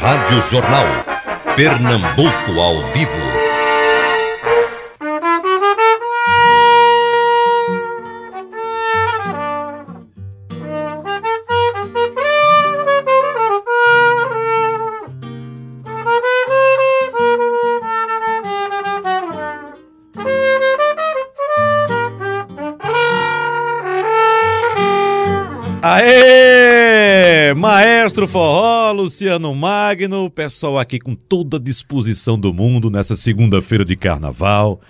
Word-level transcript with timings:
Rádio 0.00 0.42
Jornal. 0.50 0.86
Pernambuco 1.56 2.60
ao 2.60 2.84
vivo. 2.92 3.46
Aê! 25.82 27.54
Maestro 27.54 28.26
Forró, 28.26 28.65
Luciano 28.92 29.54
Magno, 29.54 30.30
pessoal 30.30 30.78
aqui 30.78 30.98
com 30.98 31.14
toda 31.14 31.56
a 31.56 31.60
disposição 31.60 32.38
do 32.38 32.52
mundo 32.52 32.90
nessa 32.90 33.16
segunda-feira 33.16 33.84
de 33.84 33.96
carnaval. 33.96 34.80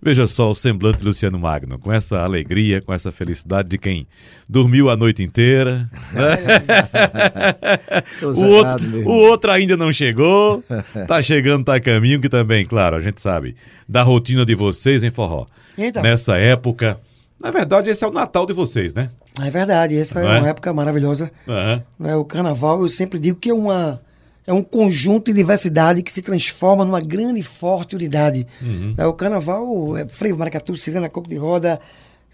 Veja 0.00 0.26
só 0.26 0.50
o 0.50 0.54
semblante 0.54 0.98
do 0.98 1.06
Luciano 1.06 1.38
Magno, 1.38 1.78
com 1.78 1.92
essa 1.92 2.20
alegria, 2.20 2.80
com 2.80 2.92
essa 2.92 3.10
felicidade 3.10 3.68
de 3.68 3.78
quem 3.78 4.06
dormiu 4.48 4.90
a 4.90 4.96
noite 4.96 5.22
inteira. 5.22 5.88
o, 8.22 8.44
outro, 8.44 9.08
o 9.08 9.12
outro 9.12 9.50
ainda 9.50 9.76
não 9.76 9.92
chegou, 9.92 10.62
tá 11.08 11.22
chegando, 11.22 11.64
tá 11.64 11.76
a 11.76 11.80
caminho, 11.80 12.20
que 12.20 12.28
também, 12.28 12.64
claro, 12.64 12.96
a 12.96 13.00
gente 13.00 13.20
sabe 13.20 13.56
da 13.88 14.02
rotina 14.02 14.44
de 14.44 14.54
vocês 14.54 15.02
em 15.02 15.10
Forró. 15.10 15.46
Então. 15.78 16.02
Nessa 16.02 16.36
época, 16.36 17.00
na 17.40 17.50
verdade, 17.50 17.90
esse 17.90 18.04
é 18.04 18.06
o 18.06 18.12
Natal 18.12 18.46
de 18.46 18.52
vocês, 18.52 18.94
né? 18.94 19.10
É 19.42 19.50
verdade, 19.50 19.98
essa 19.98 20.20
é, 20.20 20.24
é, 20.24 20.38
uma 20.38 20.48
época 20.48 20.72
maravilhosa. 20.72 21.30
Uhum. 21.46 21.82
Né? 21.98 22.16
O 22.16 22.24
carnaval, 22.24 22.80
eu 22.82 22.88
sempre 22.88 23.18
digo 23.18 23.38
que 23.38 23.50
é, 23.50 23.54
uma, 23.54 24.00
é 24.46 24.52
um 24.52 24.62
conjunto 24.62 25.26
de 25.26 25.34
diversidade 25.34 26.02
que 26.02 26.12
se 26.12 26.22
transforma 26.22 26.84
numa 26.84 27.00
grande 27.00 27.40
e 27.40 27.42
forte 27.42 27.94
unidade. 27.94 28.46
Uhum. 28.62 28.94
Né? 28.96 29.06
O 29.06 29.12
carnaval 29.12 29.96
é 29.96 30.08
freio, 30.08 30.38
maracatu, 30.38 30.76
cirana, 30.76 31.08
coco 31.08 31.28
de 31.28 31.36
roda, 31.36 31.78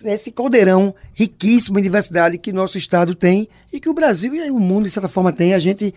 esse 0.04 0.30
caldeirão 0.30 0.94
riquíssimo 1.14 1.78
em 1.78 1.82
diversidade 1.82 2.38
que 2.38 2.52
nosso 2.52 2.78
estado 2.78 3.14
tem 3.14 3.48
e 3.72 3.78
que 3.78 3.88
o 3.88 3.94
Brasil 3.94 4.34
e 4.34 4.50
o 4.50 4.58
mundo, 4.58 4.84
de 4.84 4.90
certa 4.90 5.08
forma, 5.08 5.32
tem. 5.32 5.54
A 5.54 5.58
gente 5.58 5.94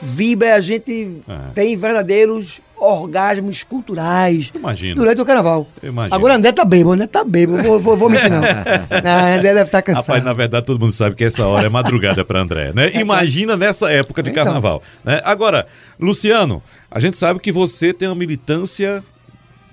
vibra, 0.00 0.54
a 0.54 0.60
gente 0.60 1.22
é. 1.28 1.38
tem 1.54 1.76
verdadeiros 1.76 2.60
orgasmos 2.76 3.64
culturais 3.64 4.52
Imagino. 4.54 4.94
durante 4.94 5.20
o 5.20 5.24
carnaval. 5.24 5.66
Imagino. 5.82 6.14
Agora 6.14 6.34
André 6.36 6.52
tá 6.52 6.64
bêbado, 6.64 6.92
André 6.92 7.06
tá 7.06 7.24
bêbado, 7.24 7.62
vou, 7.62 7.80
vou, 7.80 7.96
vou 7.96 8.08
mentir 8.08 8.30
não. 8.30 8.40
não. 9.02 9.36
André 9.36 9.54
deve 9.54 9.62
estar 9.62 9.78
tá 9.78 9.82
cansado. 9.82 10.06
Rapaz, 10.06 10.24
na 10.24 10.32
verdade 10.32 10.66
todo 10.66 10.78
mundo 10.78 10.92
sabe 10.92 11.16
que 11.16 11.24
essa 11.24 11.44
hora 11.46 11.66
é 11.66 11.70
madrugada 11.70 12.24
para 12.24 12.40
André, 12.40 12.72
né? 12.72 12.90
É, 12.94 13.00
Imagina 13.00 13.56
nessa 13.56 13.90
época 13.90 14.22
de 14.22 14.30
então. 14.30 14.44
carnaval. 14.44 14.82
Né? 15.04 15.20
Agora, 15.24 15.66
Luciano, 15.98 16.62
a 16.90 17.00
gente 17.00 17.16
sabe 17.16 17.40
que 17.40 17.50
você 17.50 17.92
tem 17.92 18.08
uma 18.08 18.14
militância 18.14 19.02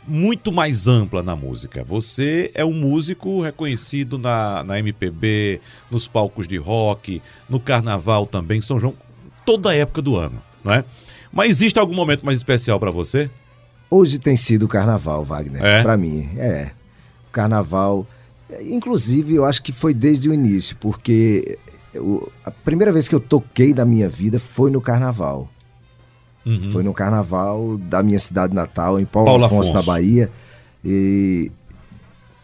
muito 0.08 0.52
mais 0.52 0.88
ampla 0.88 1.24
na 1.24 1.36
música. 1.36 1.84
Você 1.84 2.52
é 2.54 2.64
um 2.64 2.74
músico 2.74 3.42
reconhecido 3.42 4.18
na, 4.18 4.64
na 4.64 4.80
MPB, 4.80 5.60
nos 5.90 6.08
palcos 6.08 6.48
de 6.48 6.58
rock, 6.58 7.22
no 7.50 7.60
carnaval 7.60 8.26
também, 8.26 8.62
São 8.62 8.80
João 8.80 8.94
toda 9.46 9.70
a 9.70 9.76
época 9.76 10.02
do 10.02 10.16
ano, 10.16 10.42
não 10.64 10.74
é? 10.74 10.84
Mas 11.32 11.50
existe 11.50 11.78
algum 11.78 11.94
momento 11.94 12.26
mais 12.26 12.38
especial 12.38 12.80
para 12.80 12.92
você? 12.92 13.30
Hoje 13.90 14.20
tem 14.20 14.36
sido 14.36 14.64
o 14.64 14.68
carnaval, 14.68 15.24
Wagner. 15.24 15.64
É? 15.64 15.84
Para 15.84 15.96
mim, 15.98 16.30
é. 16.38 16.72
O 17.28 17.32
carnaval, 17.32 18.08
inclusive, 18.62 19.36
eu 19.36 19.46
acho 19.46 19.62
que 19.62 19.72
foi 19.72 19.94
desde 19.94 20.30
o 20.30 20.34
início, 20.34 20.76
porque 20.78 21.58
eu, 21.94 22.32
a 22.44 22.52
primeira 22.52 22.92
vez 22.92 23.08
que 23.08 23.16
eu 23.16 23.20
toquei 23.20 23.74
da 23.74 23.86
minha 23.86 24.10
vida 24.10 24.40
foi 24.40 24.72
no 24.72 24.82
carnaval. 24.82 25.50
Uhum. 26.46 26.72
Foi 26.72 26.84
no 26.84 26.94
carnaval 26.94 27.78
da 27.78 28.04
minha 28.04 28.20
cidade 28.20 28.54
natal, 28.54 29.00
em 29.00 29.06
Paulo, 29.06 29.28
Paulo 29.28 29.46
Afonso, 29.46 29.72
Afonso, 29.72 29.74
na 29.74 29.94
Bahia. 29.94 30.32
E 30.84 31.52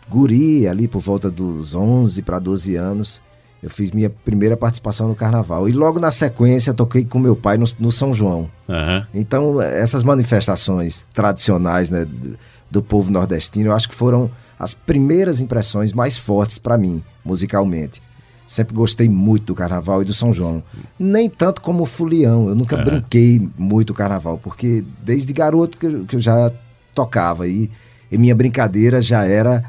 guri, 0.09 0.67
ali 0.67 0.87
por 0.87 0.99
volta 0.99 1.29
dos 1.29 1.73
11 1.73 2.21
para 2.23 2.39
12 2.39 2.75
anos, 2.75 3.21
eu 3.61 3.69
fiz 3.69 3.91
minha 3.91 4.09
primeira 4.09 4.57
participação 4.57 5.07
no 5.07 5.15
carnaval. 5.15 5.69
E 5.69 5.71
logo 5.71 5.99
na 5.99 6.09
sequência 6.09 6.73
toquei 6.73 7.05
com 7.05 7.19
meu 7.19 7.35
pai 7.35 7.57
no, 7.57 7.65
no 7.79 7.91
São 7.91 8.13
João. 8.13 8.49
Uhum. 8.67 9.05
Então, 9.13 9.61
essas 9.61 10.03
manifestações 10.03 11.05
tradicionais 11.13 11.89
né, 11.91 12.05
do, 12.05 12.37
do, 12.69 12.81
povo 12.81 13.11
nordestino, 13.11 13.69
eu 13.69 13.73
acho 13.73 13.87
que 13.87 13.95
foram 13.95 14.31
as 14.57 14.73
primeiras 14.73 15.39
impressões 15.41 15.93
mais 15.93 16.17
fortes 16.17 16.57
para 16.57 16.77
mim, 16.77 17.03
musicalmente. 17.23 18.01
Sempre 18.47 18.75
gostei 18.75 19.07
muito 19.07 19.45
do 19.45 19.55
carnaval 19.55 20.01
e 20.01 20.05
do 20.05 20.13
São 20.13 20.33
João. 20.33 20.63
Nem 20.97 21.29
tanto 21.29 21.61
como 21.61 21.83
o 21.83 21.85
Fulião. 21.85 22.49
Eu 22.49 22.55
nunca 22.55 22.75
uhum. 22.75 22.83
brinquei 22.83 23.49
muito 23.57 23.91
o 23.91 23.93
carnaval, 23.93 24.39
porque 24.39 24.83
desde 25.03 25.31
garoto 25.33 25.77
que 25.77 25.85
eu, 25.85 26.05
que 26.05 26.15
eu 26.15 26.19
já 26.19 26.51
tocava. 26.95 27.47
E, 27.47 27.69
e 28.11 28.17
minha 28.17 28.35
brincadeira 28.35 29.01
já 29.01 29.23
era. 29.23 29.63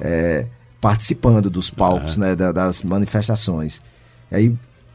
É, 0.00 0.46
participando 0.80 1.50
dos 1.50 1.70
palcos, 1.70 2.16
uhum. 2.16 2.22
né, 2.22 2.36
da, 2.36 2.52
das 2.52 2.82
manifestações. 2.82 3.80
Aí 4.30 4.54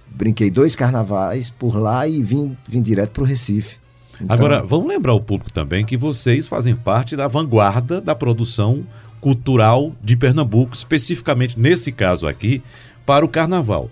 brinquei 0.09 0.49
dois 0.49 0.75
carnavais 0.75 1.49
por 1.49 1.75
lá 1.75 2.07
e 2.07 2.21
vim, 2.23 2.57
vim 2.67 2.81
direto 2.81 3.11
para 3.11 3.23
o 3.23 3.25
Recife. 3.25 3.77
Então... 4.21 4.35
Agora, 4.35 4.61
vamos 4.61 4.87
lembrar 4.87 5.13
o 5.13 5.21
público 5.21 5.51
também 5.51 5.85
que 5.85 5.97
vocês 5.97 6.47
fazem 6.47 6.75
parte 6.75 7.15
da 7.15 7.27
vanguarda 7.27 7.99
da 7.99 8.13
produção 8.13 8.85
cultural 9.19 9.93
de 10.03 10.15
Pernambuco, 10.15 10.75
especificamente 10.75 11.59
nesse 11.59 11.91
caso 11.91 12.27
aqui, 12.27 12.61
para 13.05 13.25
o 13.25 13.29
carnaval. 13.29 13.89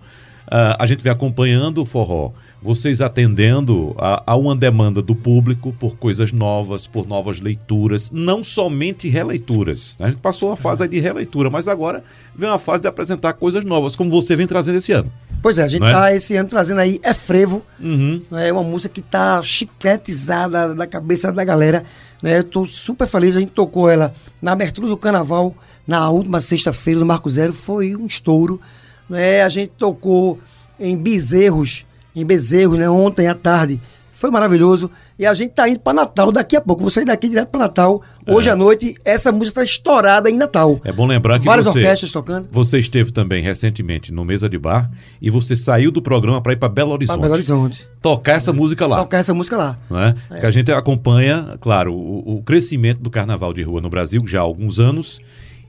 Uh, 0.47 0.75
a 0.78 0.85
gente 0.85 1.02
vem 1.02 1.12
acompanhando 1.12 1.81
o 1.81 1.85
forró 1.85 2.31
vocês 2.61 3.01
atendendo 3.01 3.95
a, 3.97 4.23
a, 4.27 4.35
uma 4.35 4.55
demanda 4.55 5.01
do 5.01 5.16
público 5.16 5.73
por 5.79 5.95
coisas 5.95 6.31
novas, 6.31 6.85
por 6.85 7.07
novas 7.07 7.39
leituras, 7.39 8.11
não 8.11 8.44
somente 8.44 9.09
releituras. 9.09 9.97
Né? 9.99 10.07
A 10.07 10.09
gente 10.11 10.22
passou 10.22 10.49
uma 10.49 10.55
fase 10.55 10.88
de 10.88 10.99
releitura, 10.99 11.49
mas 11.49 11.67
agora 11.67 12.03
vem 12.35 12.47
uma 12.47 12.59
fase 12.59 12.81
de 12.81 12.88
apresentar 12.88 13.33
coisas 13.33 13.66
novas, 13.66 13.95
como 13.95 14.11
você 14.11 14.35
vem 14.35 14.45
trazendo 14.45 14.77
esse 14.77 14.91
ano. 14.91 15.11
Pois 15.41 15.57
é, 15.57 15.63
a 15.63 15.67
gente 15.67 15.83
está 15.83 16.11
é? 16.11 16.16
esse 16.16 16.35
ano 16.35 16.47
trazendo 16.47 16.81
aí 16.81 16.99
É 17.01 17.16
Frevo, 17.16 17.63
uhum. 17.79 18.22
é 18.31 18.53
uma 18.53 18.61
música 18.61 18.93
que 18.93 18.99
está 18.99 19.41
chicletizada 19.41 20.75
na 20.75 20.85
cabeça 20.85 21.31
da 21.31 21.43
galera. 21.43 21.83
Né? 22.22 22.38
Eu 22.38 22.41
estou 22.41 22.67
super 22.67 23.07
feliz, 23.07 23.35
a 23.35 23.39
gente 23.39 23.53
tocou 23.53 23.89
ela 23.89 24.13
na 24.39 24.51
abertura 24.51 24.88
do 24.88 24.95
carnaval, 24.95 25.55
na 25.88 26.07
última 26.11 26.39
sexta-feira 26.39 26.99
do 26.99 27.05
Marco 27.07 27.28
Zero, 27.28 27.53
foi 27.53 27.95
um 27.95 28.05
estouro. 28.05 28.61
Né? 29.09 29.41
A 29.41 29.49
gente 29.49 29.72
tocou 29.75 30.39
em 30.79 30.95
Bezerros, 30.95 31.85
em 32.16 32.25
Bezerro, 32.25 32.75
né, 32.75 32.89
ontem 32.89 33.27
à 33.27 33.35
tarde. 33.35 33.81
Foi 34.22 34.29
maravilhoso. 34.29 34.91
E 35.17 35.25
a 35.25 35.33
gente 35.33 35.49
tá 35.49 35.67
indo 35.67 35.79
para 35.79 35.94
Natal 35.94 36.31
daqui 36.31 36.55
a 36.55 36.61
pouco. 36.61 36.83
Vou 36.83 36.91
sair 36.91 37.05
daqui 37.05 37.27
direto 37.27 37.47
para 37.47 37.61
Natal. 37.61 38.03
Hoje 38.27 38.49
é. 38.49 38.51
à 38.51 38.55
noite, 38.55 38.94
essa 39.03 39.31
música 39.31 39.63
está 39.63 39.63
estourada 39.63 40.29
em 40.29 40.38
Natal. 40.38 40.79
É 40.83 40.91
bom 40.91 41.07
lembrar 41.07 41.39
que 41.39 41.45
Várias 41.45 41.66
você, 41.66 41.79
orquestras 41.79 42.11
tocando. 42.11 42.47
Você 42.51 42.77
esteve 42.77 43.11
também 43.11 43.41
recentemente 43.41 44.13
no 44.13 44.23
Mesa 44.23 44.47
de 44.47 44.59
Bar 44.59 44.91
e 45.19 45.31
você 45.31 45.55
saiu 45.55 45.91
do 45.91 46.03
programa 46.03 46.39
para 46.39 46.53
ir 46.53 46.57
para 46.57 46.69
Belo 46.69 46.91
Horizonte. 46.91 47.16
Para 47.16 47.22
Belo 47.23 47.33
Horizonte. 47.33 47.88
Tocar 47.99 48.33
essa 48.33 48.53
música 48.53 48.85
lá. 48.85 48.97
Tocar 48.97 49.17
essa 49.17 49.33
música 49.33 49.57
lá. 49.57 49.79
Né? 49.89 50.16
É. 50.29 50.39
Que 50.41 50.45
a 50.45 50.51
gente 50.51 50.72
acompanha, 50.72 51.57
claro, 51.59 51.91
o, 51.91 52.38
o 52.38 52.43
crescimento 52.43 53.01
do 53.01 53.09
carnaval 53.09 53.55
de 53.55 53.63
rua 53.63 53.81
no 53.81 53.89
Brasil 53.89 54.22
já 54.28 54.38
há 54.38 54.43
alguns 54.43 54.79
anos 54.79 55.19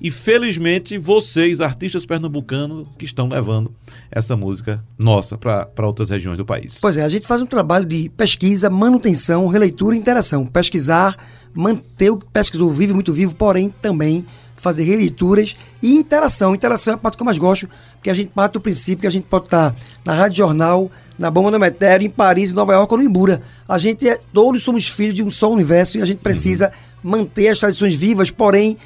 e 0.02 0.10
felizmente 0.10 0.98
vocês, 0.98 1.60
artistas 1.60 2.04
pernambucanos, 2.04 2.88
que 2.98 3.04
estão 3.04 3.28
levando 3.28 3.72
essa 4.10 4.36
música 4.36 4.82
nossa 4.98 5.38
para 5.38 5.86
outras 5.86 6.10
regiões 6.10 6.36
do 6.36 6.44
país. 6.44 6.78
Pois 6.80 6.96
é, 6.96 7.04
a 7.04 7.08
gente 7.08 7.24
faz 7.24 7.40
um 7.40 7.46
trabalho 7.46 7.86
de 7.86 8.08
pesquisa, 8.08 8.68
manutenção, 8.68 9.46
releitura 9.46 9.94
e 9.94 9.98
interação. 9.98 10.44
Pesquisar, 10.44 11.16
manter 11.54 12.10
o 12.10 12.18
que 12.18 12.26
pesquisou 12.32 12.68
vivo, 12.70 12.94
muito 12.94 13.12
vivo, 13.12 13.32
porém 13.32 13.72
também 13.80 14.26
fazer 14.56 14.82
releituras 14.82 15.54
e 15.80 15.94
interação. 15.94 16.52
Interação 16.52 16.92
é 16.92 16.94
a 16.94 16.98
parte 16.98 17.16
que 17.16 17.22
eu 17.22 17.26
mais 17.26 17.38
gosto, 17.38 17.68
porque 17.94 18.10
a 18.10 18.14
gente 18.14 18.30
parte 18.30 18.54
do 18.54 18.60
princípio 18.60 19.02
que 19.02 19.06
a 19.06 19.10
gente 19.10 19.24
pode 19.24 19.46
estar 19.46 19.74
na 20.04 20.14
Rádio 20.14 20.38
Jornal, 20.38 20.90
na 21.16 21.30
Bomba 21.30 21.52
do 21.52 21.60
Metério, 21.60 22.04
em 22.04 22.10
Paris, 22.10 22.50
em 22.50 22.54
Nova 22.56 22.72
York 22.72 22.92
ou 22.92 22.98
no 22.98 23.04
Ibura. 23.04 23.40
A 23.68 23.78
gente 23.78 24.08
é, 24.08 24.18
todos 24.32 24.64
somos 24.64 24.88
filhos 24.88 25.14
de 25.14 25.22
um 25.22 25.30
só 25.30 25.48
universo 25.48 25.98
e 25.98 26.02
a 26.02 26.04
gente 26.04 26.18
precisa 26.18 26.72
uhum. 27.04 27.10
manter 27.10 27.48
as 27.48 27.58
tradições 27.60 27.94
vivas, 27.94 28.30
porém 28.30 28.76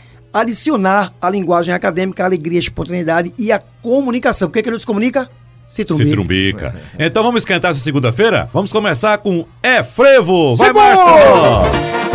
adicionar 0.40 1.12
à 1.20 1.30
linguagem 1.30 1.74
acadêmica 1.74 2.22
a 2.22 2.26
alegria, 2.26 2.58
a 2.58 2.60
espontaneidade 2.60 3.32
e 3.38 3.50
a 3.50 3.60
comunicação. 3.82 4.48
Por 4.48 4.54
que, 4.54 4.62
que 4.62 4.68
ele 4.68 4.74
nos 4.74 4.84
comunica? 4.84 5.28
Citrumbica. 5.66 6.08
Citrumbica. 6.08 6.74
Então 6.98 7.22
vamos 7.22 7.42
esquentar 7.42 7.72
essa 7.72 7.80
segunda-feira? 7.80 8.48
Vamos 8.52 8.72
começar 8.72 9.18
com 9.18 9.44
É 9.62 9.82
Frevo! 9.82 10.56
Vai, 10.56 10.72
Marcos! 10.72 12.05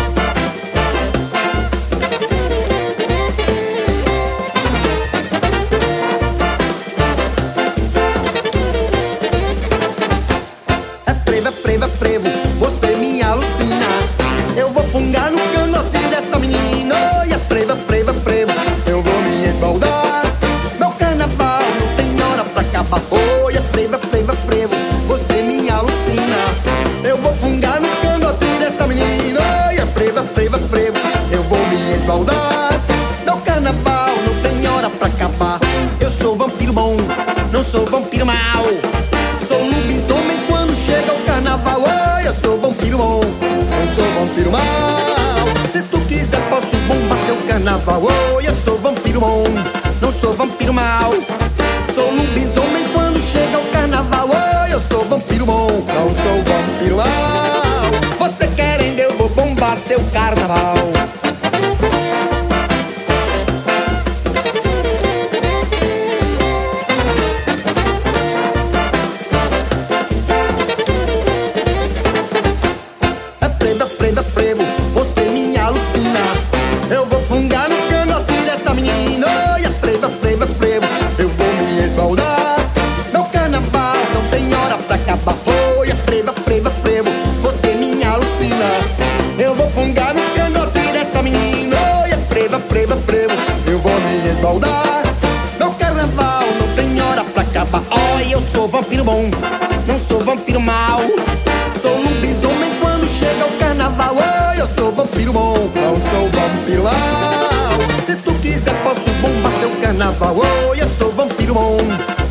Vampiro 98.67 99.03
bom, 99.03 99.29
não 99.87 99.99
sou 99.99 100.19
vampiro 100.19 100.59
mal. 100.59 101.01
Sou 101.81 101.97
lobisomem 101.97 102.71
quando 102.79 103.07
chega 103.09 103.45
o 103.45 103.57
carnaval. 103.57 104.15
Oh, 104.15 104.53
eu 104.59 104.67
sou 104.67 104.91
vampiro 104.91 105.33
bom, 105.33 105.55
não 105.75 105.95
sou 106.11 106.29
vampiro 106.29 106.83
mal. 106.83 108.03
Se 108.05 108.15
tu 108.17 108.33
quiser, 108.35 108.75
posso 108.83 109.09
bombar 109.21 109.51
teu 109.59 109.71
carnaval. 109.81 110.35
Oh, 110.37 110.75
eu 110.75 110.87
sou 110.99 111.11
vampiro 111.11 111.53
bom, 111.53 111.77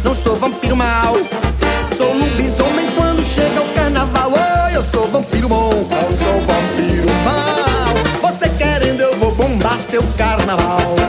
não 0.04 0.14
sou 0.14 0.36
vampiro 0.36 0.76
mal. 0.76 1.14
Sou 1.96 2.14
lobisomem 2.14 2.88
quando 2.96 3.24
chega 3.24 3.60
o 3.60 3.68
carnaval. 3.74 4.32
Oh, 4.32 4.68
eu 4.68 4.84
sou 4.84 5.08
vampiro 5.08 5.48
bom, 5.48 5.70
não 5.70 6.16
sou 6.16 6.40
vampiro 6.46 7.08
mal. 7.24 8.30
Você 8.30 8.48
querendo, 8.50 9.00
eu 9.00 9.16
vou 9.16 9.32
bombar 9.32 9.78
seu 9.78 10.02
carnaval. 10.16 10.99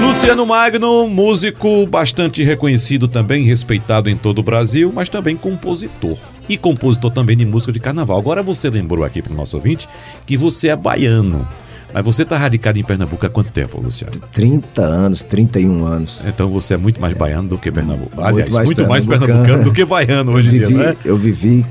Luciano 0.00 0.46
Magno, 0.46 1.08
músico 1.08 1.86
bastante 1.86 2.44
reconhecido 2.44 3.08
também, 3.08 3.44
respeitado 3.44 4.08
em 4.08 4.16
todo 4.16 4.38
o 4.38 4.42
Brasil, 4.42 4.92
mas 4.94 5.08
também 5.08 5.36
compositor. 5.36 6.16
E 6.48 6.56
compositor 6.56 7.10
também 7.10 7.36
de 7.36 7.44
música 7.44 7.72
de 7.72 7.80
carnaval. 7.80 8.18
Agora 8.18 8.42
você 8.42 8.70
lembrou 8.70 9.04
aqui 9.04 9.20
para 9.20 9.32
o 9.32 9.36
nosso 9.36 9.56
ouvinte 9.56 9.88
que 10.26 10.36
você 10.36 10.68
é 10.68 10.76
baiano. 10.76 11.46
Mas 11.92 12.04
você 12.04 12.22
está 12.22 12.36
radicado 12.38 12.78
em 12.78 12.84
Pernambuco 12.84 13.24
há 13.26 13.28
quanto 13.28 13.50
tempo, 13.50 13.80
Luciano? 13.80 14.12
30 14.32 14.82
anos, 14.82 15.22
31 15.22 15.84
anos. 15.84 16.22
Então 16.26 16.48
você 16.48 16.74
é 16.74 16.76
muito 16.76 17.00
mais 17.00 17.14
baiano 17.14 17.48
do 17.48 17.58
que 17.58 17.70
Pernambuco. 17.70 18.20
Aliás, 18.20 18.50
muito 18.50 18.52
mais, 18.52 18.66
muito 18.66 18.88
mais 18.88 19.06
pernambucano 19.06 19.64
do 19.64 19.72
que 19.72 19.84
baiano 19.84 20.32
hoje 20.32 20.56
em 20.56 20.66
dia, 20.66 20.76
né? 20.76 20.96
Eu 21.04 21.16
vivi 21.16 21.64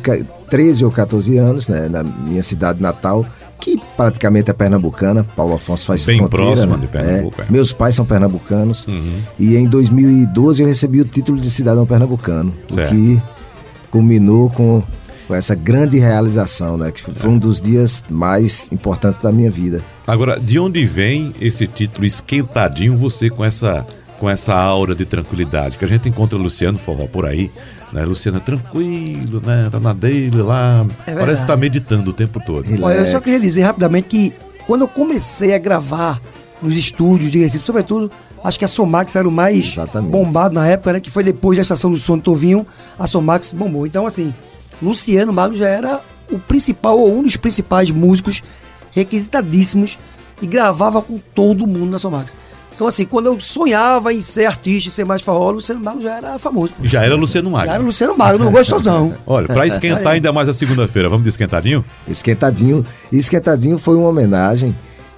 13 0.49 0.85
ou 0.85 0.91
14 0.91 1.37
anos 1.37 1.67
né, 1.67 1.87
na 1.89 2.03
minha 2.03 2.43
cidade 2.43 2.81
natal 2.81 3.25
que 3.59 3.77
praticamente 3.97 4.49
é 4.49 4.53
pernambucana. 4.53 5.23
Paulo 5.23 5.55
Afonso 5.55 5.85
faz 5.85 6.05
Bem 6.05 6.17
fronteira. 6.17 6.45
próxima 6.45 6.77
de 6.77 6.87
Pernambuco. 6.87 7.41
É. 7.41 7.45
É. 7.45 7.47
Meus 7.49 7.73
pais 7.73 7.93
são 7.93 8.05
pernambucanos. 8.05 8.87
Uhum. 8.87 9.19
E 9.37 9.55
em 9.57 9.67
2012 9.67 10.63
eu 10.63 10.67
recebi 10.67 11.01
o 11.01 11.05
título 11.05 11.39
de 11.39 11.49
cidadão 11.51 11.85
pernambucano. 11.85 12.53
Certo. 12.69 12.93
O 12.93 12.95
que 12.95 13.21
culminou 13.91 14.49
com, 14.49 14.81
com 15.29 15.35
essa 15.35 15.53
grande 15.53 15.99
realização, 15.99 16.75
né? 16.75 16.91
Que 16.91 17.03
foi 17.03 17.29
um 17.29 17.37
dos 17.37 17.61
dias 17.61 18.03
mais 18.09 18.67
importantes 18.71 19.19
da 19.19 19.31
minha 19.31 19.51
vida. 19.51 19.79
Agora, 20.07 20.39
de 20.39 20.57
onde 20.57 20.83
vem 20.87 21.35
esse 21.39 21.67
título 21.67 22.03
esquentadinho, 22.07 22.97
você 22.97 23.29
com 23.29 23.45
essa 23.45 23.85
com 24.19 24.29
essa 24.29 24.53
aura 24.53 24.93
de 24.93 25.05
tranquilidade, 25.05 25.77
que 25.77 25.85
a 25.85 25.87
gente 25.87 26.09
encontra 26.09 26.37
Luciano 26.37 26.77
Forró 26.77 27.05
por 27.05 27.25
aí, 27.25 27.49
né? 27.93 28.03
Luciano 28.03 28.41
tranquilo, 28.41 29.39
né? 29.45 29.69
Tá 29.71 29.79
na 29.79 29.93
dele 29.93 30.41
lá, 30.41 30.85
é 31.05 31.13
parece 31.13 31.41
que 31.41 31.47
tá 31.47 31.55
meditando 31.55 32.09
o 32.09 32.13
tempo 32.13 32.41
todo. 32.43 32.65
Olha, 32.83 32.97
eu 32.97 33.07
só 33.07 33.21
queria 33.21 33.39
dizer 33.39 33.61
rapidamente 33.61 34.09
que 34.09 34.33
quando 34.65 34.81
eu 34.81 34.87
comecei 34.87 35.53
a 35.53 35.59
gravar 35.59 36.19
nos 36.59 36.75
estúdios 36.75 37.31
de 37.31 37.37
Recife, 37.37 37.63
sobretudo, 37.63 38.11
acho 38.43 38.57
que 38.57 38.65
a 38.65 38.67
Somax 38.67 39.15
era 39.15 39.27
o 39.27 39.31
mais 39.31 39.73
Exatamente. 39.73 40.11
bombado 40.11 40.55
na 40.55 40.67
época, 40.67 40.93
né? 40.93 40.99
Que 40.99 41.11
foi 41.11 41.23
depois 41.23 41.55
da 41.55 41.61
estação 41.61 41.91
do 41.91 41.99
som 41.99 42.17
do 42.17 42.23
Tovinho, 42.23 42.65
a 42.97 43.05
Somax 43.05 43.53
bombou. 43.53 43.85
Então, 43.85 44.07
assim, 44.07 44.33
Luciano 44.81 45.33
Magno 45.33 45.57
já 45.57 45.67
era 45.67 46.01
o 46.31 46.39
principal, 46.39 46.97
ou 46.97 47.17
um 47.17 47.23
dos 47.23 47.35
principais 47.35 47.91
músicos 47.91 48.43
requisitadíssimos 48.91 49.97
e 50.41 50.47
gravava 50.47 51.01
com 51.01 51.17
todo 51.17 51.67
mundo 51.67 51.91
na 51.91 51.99
Somax. 51.99 52.35
Então, 52.73 52.87
assim, 52.87 53.05
quando 53.05 53.25
eu 53.25 53.37
sonhava 53.41 54.13
em 54.13 54.21
ser 54.21 54.45
artista, 54.45 54.89
ser 54.89 55.05
mais 55.05 55.21
forró, 55.21 55.51
Luciano 55.51 55.81
Magno 55.83 56.01
já 56.01 56.15
era 56.15 56.39
famoso. 56.39 56.73
Já 56.81 57.03
era 57.03 57.13
Luciano 57.13 57.51
Magno. 57.51 57.67
Já 57.67 57.73
era 57.73 57.83
Luciano 57.83 58.17
Magno, 58.17 58.49
gostosão. 58.49 59.13
Olha, 59.27 59.47
pra 59.47 59.67
esquentar 59.67 60.13
ainda 60.13 60.31
mais 60.31 60.47
a 60.47 60.53
segunda-feira, 60.53 61.09
vamos 61.09 61.23
de 61.23 61.29
esquentadinho? 61.29 61.83
Esquentadinho. 62.07 62.85
Esquentadinho 63.11 63.77
foi 63.77 63.97
uma 63.97 64.07
homenagem 64.07 64.73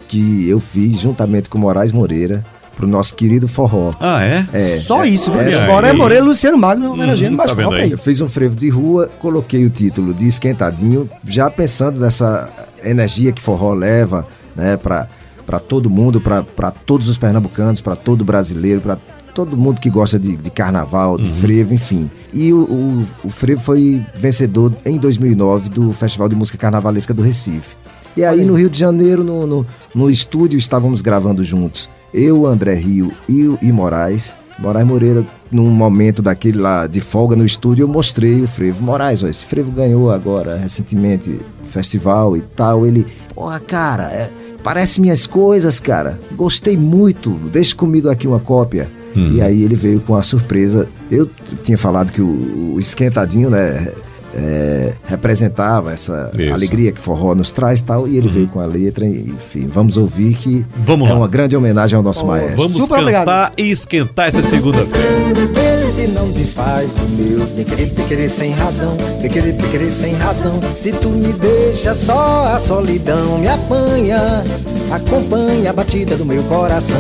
que 0.08 0.50
eu 0.50 0.60
fiz 0.60 1.00
juntamente 1.00 1.50
com 1.50 1.60
Moraes 1.60 1.92
Moreira 1.92 2.44
pro 2.82 2.90
nosso 2.90 3.14
querido 3.14 3.48
forró. 3.48 3.92
Ah, 4.00 4.24
é? 4.24 4.46
é 4.52 4.78
Só 4.78 5.06
isso, 5.06 5.32
viu? 5.32 5.42
É, 5.42 5.94
Moreira 5.94 6.26
e 6.26 6.28
Luciano 6.28 6.58
Magno 6.58 6.92
homenageando 6.92 7.36
hum, 7.36 7.38
mais 7.38 7.52
tá 7.52 7.76
aí. 7.76 7.92
Eu 7.92 7.98
fiz 7.98 8.20
um 8.22 8.28
frevo 8.28 8.56
de 8.56 8.70
rua, 8.70 9.10
coloquei 9.20 9.64
o 9.66 9.70
título 9.70 10.14
de 10.14 10.28
Esquentadinho, 10.28 11.08
já 11.28 11.50
pensando 11.50 12.00
nessa 12.00 12.50
energia 12.84 13.32
que 13.32 13.42
forró 13.42 13.74
leva, 13.74 14.28
né, 14.56 14.76
pra 14.78 15.08
para 15.46 15.60
todo 15.60 15.90
mundo, 15.90 16.22
para 16.22 16.72
todos 16.72 17.10
os 17.10 17.18
pernambucanos, 17.18 17.82
para 17.82 17.96
todo 17.96 18.24
brasileiro, 18.24 18.80
para 18.80 18.98
todo 19.36 19.58
mundo 19.58 19.82
que 19.82 19.90
gosta 19.90 20.18
de, 20.18 20.38
de 20.38 20.50
carnaval, 20.50 21.18
de 21.18 21.28
uhum. 21.28 21.36
frevo, 21.36 21.74
enfim. 21.74 22.10
E 22.32 22.54
o, 22.54 22.60
o, 22.60 23.08
o, 23.26 23.30
frevo 23.30 23.60
foi 23.60 24.02
vencedor 24.16 24.74
em 24.86 24.98
2009 24.98 25.70
do 25.70 25.92
Festival 25.92 26.30
de 26.30 26.36
Música 26.36 26.58
Carnavalesca 26.58 27.14
do 27.14 27.22
Recife. 27.22 27.76
E 28.16 28.24
aí 28.24 28.46
no 28.46 28.56
Rio 28.56 28.70
de 28.70 28.78
Janeiro, 28.78 29.24
no, 29.24 29.46
no, 29.48 29.68
no 29.94 30.10
estúdio, 30.10 30.58
estávamos 30.58 31.02
gravando 31.02 31.44
juntos. 31.44 31.90
Eu, 32.14 32.46
André 32.46 32.76
Rio 32.76 33.12
e, 33.28 33.50
e 33.62 33.72
Moraes. 33.72 34.36
Moraes 34.60 34.86
Moreira, 34.86 35.26
num 35.52 35.70
momento 35.70 36.22
daquele 36.22 36.60
lá 36.60 36.86
de 36.86 37.02
folga 37.02 37.36
no 37.36 37.46
estúdio, 37.46 37.84
eu 37.84 37.88
mostrei 37.88 38.42
o 38.42 38.48
frevo. 38.48 38.84
Moraes, 38.84 39.24
ó, 39.24 39.28
esse 39.28 39.46
frevo 39.46 39.72
ganhou 39.72 40.12
agora, 40.12 40.58
recentemente, 40.58 41.40
festival 41.64 42.38
e 42.38 42.42
tal. 42.42 42.86
Ele, 42.86 43.08
porra, 43.34 43.60
cara, 43.60 44.04
é, 44.12 44.30
Parece 44.64 45.02
minhas 45.02 45.26
coisas, 45.26 45.80
cara. 45.80 46.20
Gostei 46.34 46.78
muito. 46.78 47.32
Deixa 47.52 47.76
comigo 47.76 48.10
aqui 48.10 48.28
uma 48.28 48.40
cópia. 48.40 48.90
Hum. 49.16 49.32
E 49.34 49.42
aí 49.42 49.64
ele 49.64 49.76
veio 49.76 50.00
com 50.02 50.16
a 50.16 50.22
surpresa. 50.22 50.88
Eu 51.10 51.30
tinha 51.64 51.78
falado 51.78 52.12
que 52.12 52.22
o, 52.22 52.74
o 52.76 52.80
esquentadinho, 52.80 53.50
né? 53.50 53.92
É, 54.36 54.94
representava 55.08 55.92
essa 55.92 56.32
Isso. 56.38 56.54
alegria 56.54 56.92
que 56.92 57.00
forró 57.00 57.36
nos 57.36 57.52
traz 57.52 57.82
tal, 57.82 58.08
e 58.08 58.18
ele 58.18 58.28
uhum. 58.28 58.34
veio 58.34 58.48
com 58.48 58.60
a 58.60 58.66
letra, 58.66 59.06
enfim, 59.06 59.68
vamos 59.68 59.98
ouvir 59.98 60.36
que 60.36 60.66
vamos 60.78 61.10
é 61.10 61.14
lá. 61.14 61.20
uma 61.20 61.28
grande 61.28 61.56
homenagem 61.56 61.98
ao 61.98 62.04
nosso 62.04 62.24
oh, 62.24 62.28
maestro. 62.28 62.58
Vamos 62.58 62.84
Super 62.84 63.06
cantar 63.06 63.06
obrigado. 63.06 63.54
e 63.58 63.72
esquentar 63.72 64.28
essa 64.30 64.44
segunda-feira. 64.44 65.82
Se 65.94 66.08
não 66.08 66.32
desfaz 66.32 66.94
do 66.94 67.08
meu 67.10 67.46
bem 67.48 67.66
querer 68.08 68.30
sem 68.30 68.52
razão, 68.52 68.96
bem 69.22 69.30
querer 69.30 69.92
sem 69.92 70.14
razão. 70.16 70.60
Se 70.76 70.92
tu 70.92 71.10
me 71.10 71.34
deixa 71.34 71.94
só 71.94 72.54
a 72.54 72.60
solidão 72.60 73.38
me 73.38 73.48
apanha, 73.48 74.44
acompanha 74.92 75.70
a 75.70 75.74
batida 75.74 76.16
do 76.16 76.26
meu 76.26 76.44
coração 76.44 76.98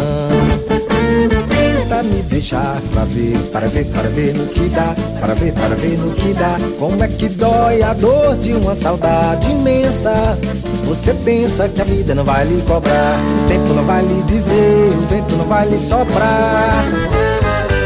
tenta 1.92 2.04
me 2.04 2.22
deixar 2.24 2.82
pra 2.94 3.04
ver, 3.04 3.38
para 3.52 3.68
ver, 3.68 3.86
para 3.88 4.10
ver 4.10 4.34
no 4.34 4.48
que 4.48 4.70
dá, 4.70 4.96
para 5.20 5.34
ver, 5.34 5.54
para 5.54 5.76
ver 5.76 5.98
no 5.98 6.12
que 6.14 6.34
dá. 6.34 6.58
Como 6.80 7.04
é 7.04 7.08
que 7.10 7.28
dói 7.28 7.84
a 7.84 7.94
dor 7.94 8.36
de 8.38 8.54
uma 8.54 8.74
saudade 8.74 9.52
imensa? 9.52 10.38
Você 10.86 11.14
pensa 11.26 11.68
que 11.68 11.82
a 11.82 11.84
vida 11.84 12.16
não 12.16 12.24
vai 12.24 12.46
lhe 12.46 12.62
cobrar, 12.62 13.20
o 13.44 13.48
tempo 13.50 13.74
não 13.74 13.84
vai 13.84 14.04
lhe 14.04 14.22
dizer, 14.24 14.90
o 14.98 15.08
vento 15.08 15.36
não 15.36 15.46
vai 15.46 15.68
lhe 15.68 15.78
soprar. 15.78 16.86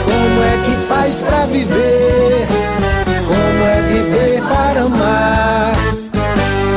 Como 0.06 0.44
é 0.44 0.66
que 0.66 0.88
faz 0.88 1.22
pra 1.22 1.46
viver? 1.48 2.05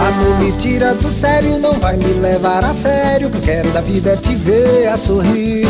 Amor 0.09 0.39
me 0.39 0.53
tira 0.53 0.95
do 0.95 1.11
sério, 1.11 1.59
não 1.59 1.75
vai 1.75 1.95
me 1.99 2.15
levar 2.15 2.65
a 2.65 2.73
sério. 2.73 3.29
O 3.29 3.31
que 3.31 3.43
quero 3.43 3.71
da 3.73 3.83
vida 3.83 4.13
é 4.13 4.17
te 4.17 4.35
ver 4.35 4.89
a 4.89 4.97
sorrir. 4.97 5.67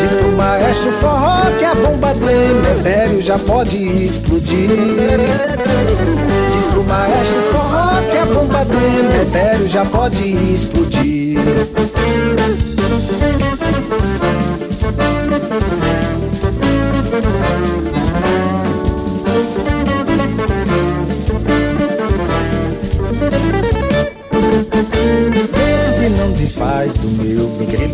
Diz 0.00 0.12
pro 0.14 0.32
maestro 0.32 0.90
forró 0.92 1.42
que 1.58 1.64
a 1.66 1.74
bomba 1.74 2.14
do 2.14 2.30
emetério 2.30 3.20
já 3.20 3.38
pode 3.38 3.76
explodir. 3.76 4.70
Diz 6.52 6.66
pro 6.68 6.82
maestro 6.84 7.42
forró 7.52 8.00
que 8.10 8.16
a 8.16 8.24
bomba 8.24 8.64
do 8.64 8.78
emetério 8.78 9.66
já 9.66 9.84
pode 9.84 10.24
explodir. 10.54 11.38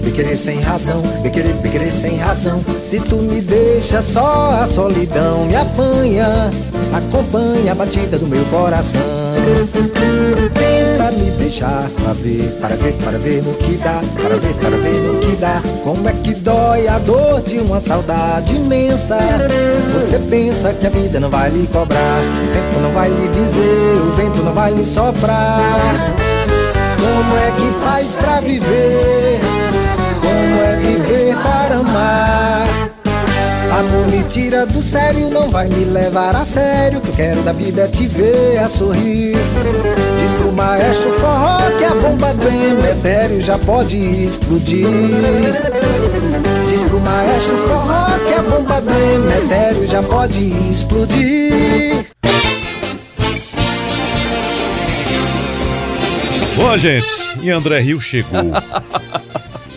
Bem 0.07 0.13
querer, 0.13 0.37
sem 0.37 0.61
razão, 0.61 1.03
bem 1.21 1.33
querer, 1.33 1.53
bem 1.55 1.73
querer 1.73 1.93
sem 1.93 2.17
razão. 2.17 2.65
Se 2.81 3.01
tu 3.01 3.17
me 3.17 3.41
deixa 3.41 4.01
só 4.01 4.57
a 4.63 4.67
solidão 4.67 5.47
me 5.47 5.57
apanha, 5.57 6.51
acompanha 6.93 7.73
a 7.73 7.75
batida 7.75 8.17
do 8.17 8.27
meu 8.27 8.45
coração. 8.45 9.01
Tenta 10.55 11.11
me 11.13 11.31
deixar 11.33 11.89
pra 12.03 12.13
ver, 12.13 12.57
para 12.61 12.77
ver, 12.77 12.93
para 13.05 13.19
ver 13.19 13.43
no 13.43 13.53
que 13.55 13.77
dá, 13.79 14.01
para 14.23 14.37
ver, 14.37 14.55
para 14.55 14.77
ver 14.77 15.01
no 15.03 15.19
que 15.19 15.37
dá. 15.37 15.61
Como 15.83 16.09
é 16.09 16.13
que 16.13 16.35
dói 16.35 16.87
a 16.87 16.99
dor 16.99 17.41
de 17.43 17.59
uma 17.59 17.81
saudade 17.81 18.55
imensa? 18.55 19.19
Você 19.93 20.19
pensa 20.31 20.73
que 20.73 20.87
a 20.87 20.91
vida 20.91 21.19
não 21.19 21.31
vai 21.31 21.51
lhe 21.51 21.67
cobrar, 21.67 22.21
o 22.45 22.53
tempo 22.53 22.81
não 22.81 22.93
vai 22.93 23.09
lhe 23.09 23.29
dizer, 23.29 24.03
o 24.09 24.15
vento 24.15 24.43
não 24.45 24.53
vai 24.53 24.73
lhe 24.73 24.85
soprar. 24.85 26.15
Como 26.97 27.39
é 27.39 27.51
que 27.51 27.85
faz 27.85 28.15
pra 28.15 28.41
viver? 28.41 29.26
Amar? 32.07 32.67
Amor 33.79 34.07
me 34.07 34.23
tira 34.25 34.65
do 34.65 34.81
sério, 34.81 35.29
não 35.29 35.51
vai 35.51 35.69
me 35.69 35.85
levar 35.85 36.35
a 36.35 36.45
sério. 36.45 36.99
O 36.99 37.03
que 37.03 37.09
eu 37.09 37.15
quero 37.15 37.43
da 37.43 37.53
vida 37.53 37.83
é 37.83 37.89
te 37.89 38.07
ver 38.07 38.59
a 38.59 38.69
sorrir. 38.69 39.37
Diz 40.19 40.33
pro 40.33 40.53
maestro 40.53 41.13
forró 41.13 41.59
que 41.77 41.85
a 41.85 41.95
bomba 41.95 42.33
do 42.33 42.49
emetério 42.49 43.41
já 43.43 43.59
pode 43.59 43.99
explodir. 43.99 44.87
Diz 46.69 46.83
pro 46.89 47.01
maestro 47.01 47.57
forró 47.69 48.19
que 48.27 48.35
a 48.35 48.43
bomba 48.43 48.81
do 48.81 48.95
emetério 48.95 49.87
já 49.87 50.03
pode 50.03 50.41
explodir. 50.71 52.07
Bom, 56.57 56.79
gente, 56.79 57.07
e 57.43 57.51
André 57.51 57.81
Rio 57.81 58.01
chegou. 58.01 58.41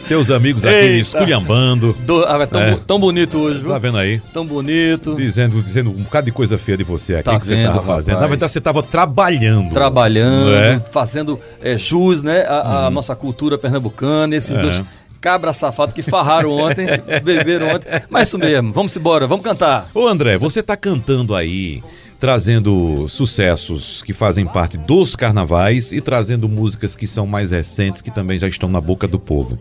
Seus 0.09 0.31
amigos 0.31 0.65
aqui 0.65 0.73
Eita. 0.73 0.97
esculhambando. 1.01 1.93
Do, 1.99 2.23
ah, 2.23 2.47
tão, 2.47 2.61
é. 2.61 2.79
tão 2.87 2.99
bonito 2.99 3.37
hoje, 3.37 3.59
viu? 3.59 3.69
Tá 3.69 3.77
vendo 3.77 3.99
aí? 3.99 4.19
Tão 4.33 4.43
bonito. 4.43 5.15
Dizendo, 5.15 5.61
dizendo 5.61 5.91
um 5.91 6.01
bocado 6.01 6.25
de 6.25 6.31
coisa 6.31 6.57
feia 6.57 6.79
de 6.79 6.83
você 6.83 7.13
aqui 7.13 7.25
tá 7.25 7.39
que 7.39 7.45
vendo, 7.45 7.61
você 7.61 7.67
tava 7.67 7.83
fazendo. 7.83 8.19
Na 8.19 8.25
verdade, 8.25 8.51
você 8.51 8.59
tava 8.59 8.81
trabalhando. 8.81 9.71
Trabalhando, 9.71 10.51
é? 10.51 10.79
fazendo 10.79 11.39
é, 11.61 11.77
jus, 11.77 12.23
né? 12.23 12.41
A, 12.41 12.85
a 12.85 12.87
hum. 12.87 12.89
nossa 12.89 13.15
cultura 13.15 13.55
pernambucana, 13.55 14.35
esses 14.35 14.57
é. 14.57 14.59
dois 14.59 14.83
cabra 15.21 15.53
safado 15.53 15.93
que 15.93 16.01
farraram 16.01 16.53
ontem, 16.53 16.87
beberam 17.23 17.75
ontem. 17.75 17.87
Mas 18.09 18.29
isso 18.29 18.39
mesmo, 18.39 18.73
vamos 18.73 18.97
embora, 18.97 19.27
vamos 19.27 19.43
cantar. 19.43 19.91
Ô 19.93 20.07
André, 20.07 20.39
você 20.39 20.63
tá 20.63 20.75
cantando 20.75 21.35
aí 21.35 21.83
trazendo 22.19 23.07
sucessos 23.07 24.03
que 24.03 24.11
fazem 24.11 24.45
parte 24.45 24.77
dos 24.77 25.15
carnavais 25.15 25.93
e 25.93 26.01
trazendo 26.01 26.49
músicas 26.49 26.95
que 26.95 27.07
são 27.07 27.25
mais 27.25 27.51
recentes, 27.51 28.01
que 28.01 28.11
também 28.11 28.37
já 28.37 28.47
estão 28.47 28.67
na 28.67 28.81
boca 28.81 29.07
do 29.07 29.17
povo. 29.17 29.57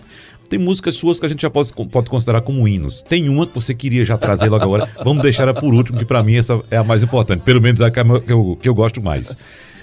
Tem 0.48 0.58
músicas 0.58 0.96
suas 0.96 1.20
que 1.20 1.26
a 1.26 1.28
gente 1.28 1.42
já 1.42 1.50
pode, 1.50 1.72
pode 1.72 2.08
considerar 2.08 2.40
como 2.40 2.66
hinos. 2.66 3.02
Tem 3.02 3.28
uma 3.28 3.46
que 3.46 3.54
você 3.54 3.74
queria 3.74 4.04
já 4.04 4.16
trazer 4.16 4.48
logo 4.48 4.64
agora. 4.64 4.88
Vamos 5.04 5.22
deixar 5.22 5.42
ela 5.44 5.54
por 5.54 5.74
último, 5.74 5.98
que 5.98 6.04
para 6.04 6.22
mim 6.22 6.36
essa 6.36 6.60
é 6.70 6.76
a 6.76 6.84
mais 6.84 7.02
importante. 7.02 7.42
Pelo 7.42 7.60
menos 7.60 7.80
a 7.80 7.90
que 7.90 8.00
eu, 8.00 8.58
que 8.60 8.68
eu 8.68 8.74
gosto 8.74 9.02
mais. 9.02 9.36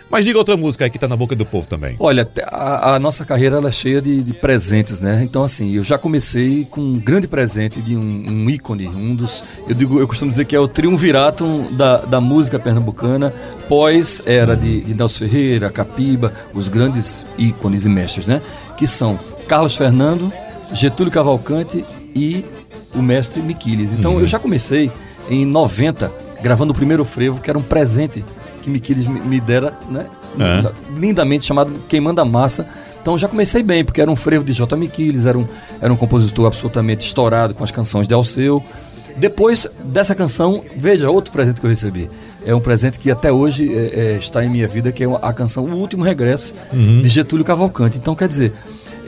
Mas 0.09 0.23
diga 0.23 0.37
outra 0.37 0.55
música 0.55 0.85
aí 0.85 0.89
que 0.89 0.99
tá 0.99 1.07
na 1.07 1.15
boca 1.15 1.35
do 1.35 1.45
povo 1.45 1.67
também. 1.67 1.95
Olha, 1.99 2.27
a, 2.43 2.95
a 2.95 2.99
nossa 2.99 3.25
carreira 3.25 3.57
ela 3.57 3.69
é 3.69 3.71
cheia 3.71 4.01
de, 4.01 4.23
de, 4.23 4.33
presentes, 4.33 4.99
né? 4.99 5.21
Então, 5.23 5.43
assim, 5.43 5.73
eu 5.75 5.83
já 5.83 5.97
comecei 5.97 6.65
com 6.69 6.79
um 6.79 6.99
grande 6.99 7.27
presente 7.27 7.81
de 7.81 7.95
um, 7.95 8.01
um, 8.01 8.49
ícone, 8.49 8.87
um 8.87 9.15
dos. 9.15 9.43
Eu 9.67 9.73
digo, 9.73 9.99
eu 9.99 10.07
costumo 10.07 10.29
dizer 10.29 10.45
que 10.45 10.55
é 10.55 10.59
o 10.59 10.67
triunvirato 10.67 11.65
da, 11.71 11.97
da 11.97 12.21
música 12.21 12.59
pernambucana, 12.59 13.33
pós 13.67 14.21
era 14.25 14.55
de, 14.55 14.81
de 14.81 14.93
Nelson 14.93 15.19
Ferreira, 15.19 15.69
Capiba, 15.71 16.31
os 16.53 16.67
grandes 16.67 17.25
ícones 17.37 17.83
e 17.85 17.89
mestres, 17.89 18.27
né? 18.27 18.41
Que 18.77 18.87
são 18.87 19.19
Carlos 19.47 19.75
Fernando, 19.75 20.31
Getúlio 20.73 21.11
Cavalcante 21.11 21.85
e 22.15 22.43
o 22.93 23.01
mestre 23.01 23.41
Miquiles. 23.41 23.93
Então, 23.93 24.15
uhum. 24.15 24.21
eu 24.21 24.27
já 24.27 24.39
comecei 24.39 24.91
em 25.29 25.45
90 25.45 26.11
gravando 26.41 26.73
o 26.73 26.75
primeiro 26.75 27.03
frevo, 27.03 27.41
que 27.41 27.49
era 27.49 27.57
um 27.57 27.63
presente 27.63 28.23
que 28.61 28.69
Miquiles 28.69 29.07
me 29.07 29.39
dera, 29.39 29.73
né? 29.89 30.05
É. 30.39 30.99
Lindamente 30.99 31.45
chamado 31.45 31.71
Queimando 31.87 32.21
a 32.21 32.25
Massa. 32.25 32.67
Então 33.01 33.17
já 33.17 33.27
comecei 33.27 33.61
bem, 33.61 33.85
porque 33.85 34.01
era 34.01 34.09
um 34.09 34.15
frevo 34.15 34.43
de 34.43 34.53
J. 34.53 34.75
Miquiles, 34.75 35.25
era 35.25 35.37
um, 35.37 35.47
era 35.79 35.93
um 35.93 35.95
compositor 35.95 36.47
absolutamente 36.47 37.05
estourado 37.05 37.53
com 37.53 37.63
as 37.63 37.71
canções 37.71 38.07
de 38.07 38.13
Alceu. 38.13 38.63
Depois 39.15 39.67
dessa 39.85 40.13
canção, 40.13 40.63
veja, 40.75 41.09
outro 41.09 41.31
presente 41.31 41.61
que 41.61 41.65
eu 41.65 41.69
recebi. 41.69 42.09
É 42.45 42.53
um 42.53 42.59
presente 42.59 42.99
que 42.99 43.09
até 43.09 43.31
hoje 43.31 43.73
é, 43.73 44.13
é, 44.13 44.17
está 44.17 44.43
em 44.43 44.49
minha 44.49 44.67
vida, 44.67 44.91
que 44.91 45.03
é 45.03 45.07
a 45.21 45.33
canção 45.33 45.65
O 45.65 45.75
Último 45.75 46.03
Regresso, 46.03 46.53
uhum. 46.73 47.01
de 47.01 47.09
Getúlio 47.09 47.45
Cavalcante. 47.45 47.97
Então, 47.97 48.13
quer 48.13 48.27
dizer, 48.27 48.53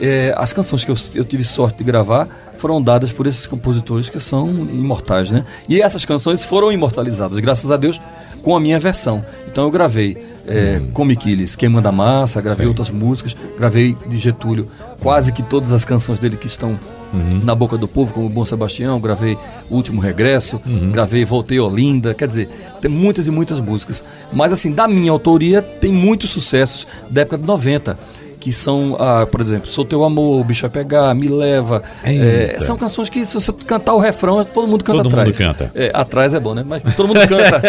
é, 0.00 0.34
as 0.36 0.52
canções 0.52 0.84
que 0.84 0.90
eu, 0.90 0.96
eu, 1.14 1.24
tive 1.24 1.44
sorte 1.44 1.78
de 1.78 1.84
gravar 1.84 2.28
foram 2.56 2.80
dadas 2.82 3.12
por 3.12 3.26
esses 3.26 3.46
compositores 3.46 4.08
que 4.08 4.18
são 4.20 4.48
imortais, 4.48 5.30
né? 5.30 5.44
E 5.68 5.80
essas 5.80 6.04
canções 6.04 6.44
foram 6.44 6.72
imortalizadas, 6.72 7.38
graças 7.38 7.70
a 7.70 7.76
Deus, 7.76 8.00
com 8.42 8.56
a 8.56 8.60
minha 8.60 8.78
versão. 8.78 9.24
Então 9.46 9.64
eu 9.64 9.70
gravei 9.70 10.16
é, 10.46 10.80
hum. 10.80 10.90
Come 10.92 11.16
Quiles, 11.16 11.54
Queimando 11.54 11.88
a 11.88 11.92
Massa, 11.92 12.40
gravei 12.40 12.64
Sim. 12.64 12.68
outras 12.68 12.90
músicas, 12.90 13.36
gravei 13.56 13.96
de 14.06 14.18
Getúlio 14.18 14.66
quase 15.00 15.32
que 15.32 15.42
todas 15.42 15.72
as 15.72 15.84
canções 15.84 16.18
dele 16.18 16.36
que 16.36 16.46
estão 16.46 16.78
uhum. 17.12 17.40
na 17.44 17.54
boca 17.54 17.76
do 17.76 17.86
povo, 17.86 18.12
como 18.12 18.28
Bom 18.28 18.44
Sebastião, 18.44 19.00
gravei 19.00 19.38
Último 19.70 20.00
Regresso, 20.00 20.60
uhum. 20.66 20.90
gravei 20.90 21.24
Voltei 21.24 21.60
Olinda, 21.60 22.14
quer 22.14 22.26
dizer, 22.26 22.48
tem 22.80 22.90
muitas 22.90 23.26
e 23.26 23.30
muitas 23.30 23.60
músicas. 23.60 24.02
Mas 24.32 24.52
assim, 24.52 24.72
da 24.72 24.88
minha 24.88 25.12
autoria, 25.12 25.62
tem 25.62 25.92
muitos 25.92 26.30
sucessos 26.30 26.86
da 27.10 27.22
época 27.22 27.38
de 27.38 27.46
90 27.46 27.98
que 28.38 28.52
são, 28.52 28.96
ah, 28.98 29.26
por 29.26 29.40
exemplo, 29.40 29.68
Sou 29.68 29.84
Teu 29.84 30.04
Amor, 30.04 30.44
Bicho 30.44 30.66
a 30.66 30.70
Pegar, 30.70 31.14
Me 31.14 31.28
Leva. 31.28 31.82
É, 32.04 32.56
são 32.60 32.76
canções 32.76 33.08
que, 33.08 33.24
se 33.26 33.34
você 33.34 33.52
cantar 33.52 33.94
o 33.94 33.98
refrão, 33.98 34.44
todo 34.44 34.66
mundo 34.66 34.84
canta 34.84 35.02
todo 35.02 35.08
atrás. 35.08 35.40
Mundo 35.40 35.54
canta. 35.54 35.70
É, 35.74 35.90
atrás 35.92 36.34
é 36.34 36.40
bom, 36.40 36.54
né? 36.54 36.64
Mas 36.66 36.82
todo 36.94 37.08
mundo 37.08 37.20
canta. 37.26 37.60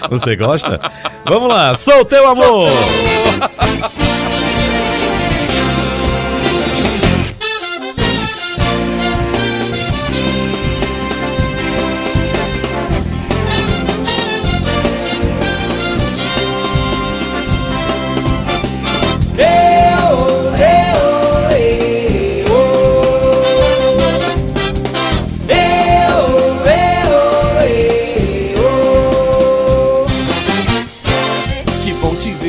você 0.10 0.36
gosta? 0.36 0.80
Vamos 1.24 1.48
lá, 1.48 1.74
Sou 1.74 2.04
Teu 2.04 2.26
Amor! 2.28 2.70
Sou 2.70 3.88
teu 3.88 4.08
amor. 4.08 4.17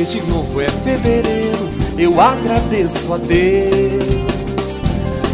De 0.04 0.22
novo 0.22 0.60
é 0.60 0.68
fevereiro, 0.68 1.68
eu 1.98 2.18
agradeço 2.20 3.12
a 3.12 3.18
Deus. 3.18 4.80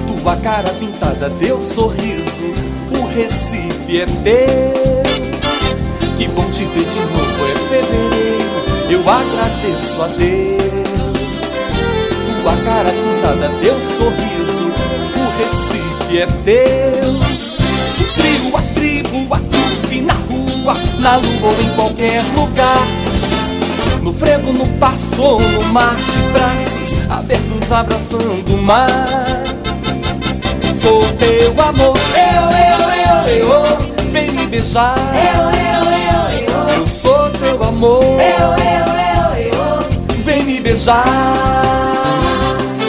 Tua 0.06 0.36
cara 0.36 0.68
pintada 0.70 1.28
deu 1.38 1.60
sorriso, 1.60 2.52
o 2.90 3.06
Recife 3.06 4.00
é 4.00 4.06
teu. 4.24 5.02
Que 6.16 6.28
bom 6.28 6.50
te 6.50 6.64
ver 6.64 6.84
de 6.84 6.98
novo, 6.98 7.46
é 7.46 7.54
fevereiro, 7.68 8.90
eu 8.90 9.00
agradeço 9.08 10.02
a 10.02 10.08
Deus. 10.08 11.16
Tua 12.42 12.56
cara 12.64 12.90
pintada 12.90 13.48
deu 13.60 13.76
sorriso, 13.82 14.72
o 15.16 15.38
Recife 15.38 16.18
é 16.18 16.26
teu. 16.44 17.36
O 18.52 18.56
a 18.56 18.62
tribo, 18.74 19.34
a 19.34 19.38
trupe 19.38 20.00
na 20.00 20.14
rua, 20.14 20.74
na 20.98 21.16
lua 21.16 21.52
ou 21.52 21.60
em 21.60 21.74
qualquer 21.74 22.24
lugar. 22.34 23.05
No 24.06 24.14
frevo, 24.14 24.52
no 24.52 24.64
passo 24.78 25.40
no 25.40 25.64
mar 25.64 25.96
de 25.96 26.18
braços 26.30 27.10
abertos 27.10 27.72
abraçando 27.72 28.54
o 28.54 28.62
mar. 28.62 28.86
Sou 30.80 31.02
teu 31.14 31.50
amor, 31.60 31.98
eu, 32.14 32.46
eu, 32.56 33.34
eu, 33.34 33.64
eu, 33.64 34.12
vem 34.12 34.30
me 34.30 34.46
beijar. 34.46 34.94
Eu, 35.12 35.50
eu, 35.50 35.90
eu, 35.90 36.68
eu, 36.70 36.78
eu 36.78 36.86
sou 36.86 37.28
teu 37.30 37.60
amor, 37.64 38.04
eu, 38.04 38.20
eu, 38.62 38.86
eu, 39.42 39.52
eu, 39.52 40.22
vem 40.22 40.44
me 40.44 40.60
beijar. 40.60 41.04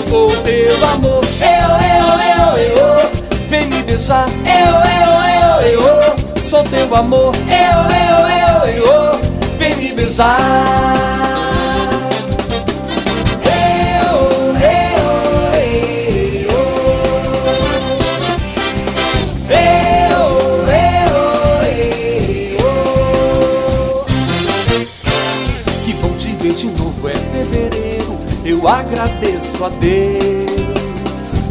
Sou 0.07 0.38
teu 0.43 0.86
amor, 0.86 1.24
eu, 1.41 1.50
eu, 1.81 2.12
eu, 2.29 2.77
eu, 2.77 3.09
vem 3.50 3.65
me 3.65 3.81
beijar. 3.81 4.27
Eu, 4.45 4.75
eu, 4.93 5.71
eu, 5.71 5.81
eu, 5.81 6.41
sou 6.43 6.63
teu 6.63 6.95
amor, 6.95 7.33
eu, 7.47 7.79
eu, 7.89 8.75
eu, 8.77 8.86
eu, 8.86 9.26
vem 10.17 10.25
me 10.25 10.88
beijar. 10.88 11.17
eu 28.67 28.67
agradeço 28.67 29.63
a 29.63 29.69
Deus. 29.69 31.43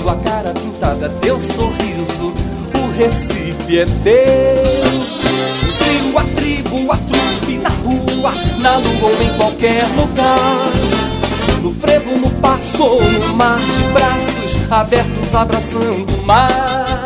Tua 0.00 0.16
cara 0.16 0.52
pintada, 0.54 1.08
teu 1.20 1.38
sorriso, 1.38 2.32
o 2.74 2.96
Recife 2.96 3.78
é 3.78 3.86
teu. 4.02 4.83
Na 7.64 7.70
rua, 7.70 8.34
na 8.58 8.76
lua 8.76 9.10
ou 9.10 9.22
em 9.22 9.36
qualquer 9.38 9.86
lugar. 9.96 10.68
No 11.62 11.72
frevo, 11.72 12.18
no 12.18 12.30
passo 12.42 12.84
ou 12.84 13.02
no 13.02 13.34
mar 13.34 13.58
de 13.58 13.84
braços 13.92 14.70
abertos 14.70 15.34
abraçando 15.34 16.06
o 16.14 16.26
mar. 16.26 17.04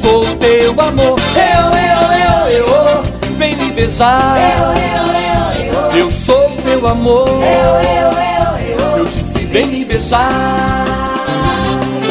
Sou 0.00 0.24
teu 0.36 0.70
amor, 0.80 1.18
eu, 1.34 1.64
eu, 1.74 2.50
eu, 2.52 2.66
eu, 2.66 3.02
vem 3.36 3.56
me 3.56 3.72
beijar. 3.72 4.38
Eu, 4.38 4.66
eu, 4.66 5.74
eu, 5.74 5.92
eu, 5.92 5.98
eu 5.98 6.10
sou 6.10 6.48
teu 6.62 6.86
amor. 6.86 7.28
Eu, 7.28 9.00
eu, 9.00 9.06
vem 9.50 9.66
me 9.66 9.84
beijar. 9.84 10.84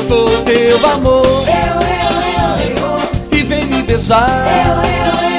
Sou 0.05 0.27
teu 0.43 0.85
amor, 0.85 1.25
eu, 1.25 1.81
eu, 1.81 2.11
eu, 2.31 2.99
eu, 3.31 3.37
e 3.37 3.43
vem 3.43 3.65
me 3.65 3.83
beijar. 3.83 4.27
Eu, 4.29 4.73
eu, 4.73 4.83
eu, 4.83 5.29
eu, 5.29 5.29
eu 5.29 5.34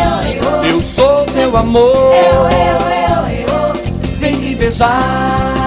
teu 1.46 1.56
amor, 1.56 2.12
eu, 2.12 2.48
eu, 2.50 2.76
eu, 2.90 3.68
eu, 3.68 4.16
vem 4.18 4.37
me 4.37 4.54
beijar. 4.56 5.65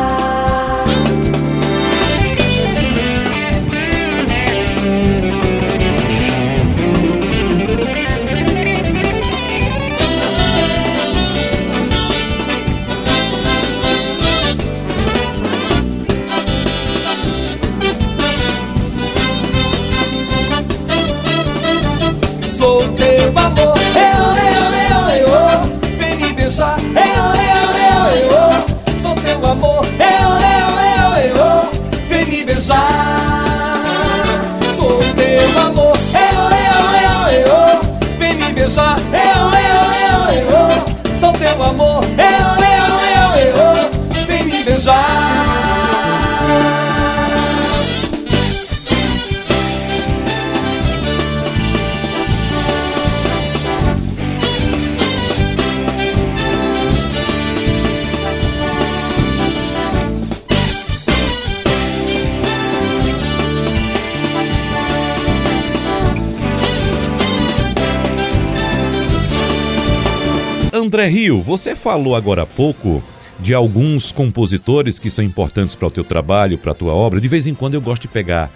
André 70.90 71.08
Rio, 71.08 71.42
você 71.42 71.76
falou 71.76 72.16
agora 72.16 72.42
há 72.42 72.46
pouco 72.48 73.04
de 73.40 73.54
alguns 73.54 74.12
compositores 74.12 75.00
que 75.00 75.10
são 75.10 75.24
importantes 75.24 75.76
para 75.76 75.88
o 75.88 75.92
teu 75.92 76.04
trabalho, 76.04 76.58
para 76.58 76.72
a 76.72 76.76
tua 76.76 76.94
obra. 76.94 77.22
De 77.22 77.28
vez 77.28 77.48
em 77.48 77.54
quando 77.54 77.74
eu 77.76 77.82
gosto 77.82 78.04
de 78.04 78.08
pegar 78.10 78.52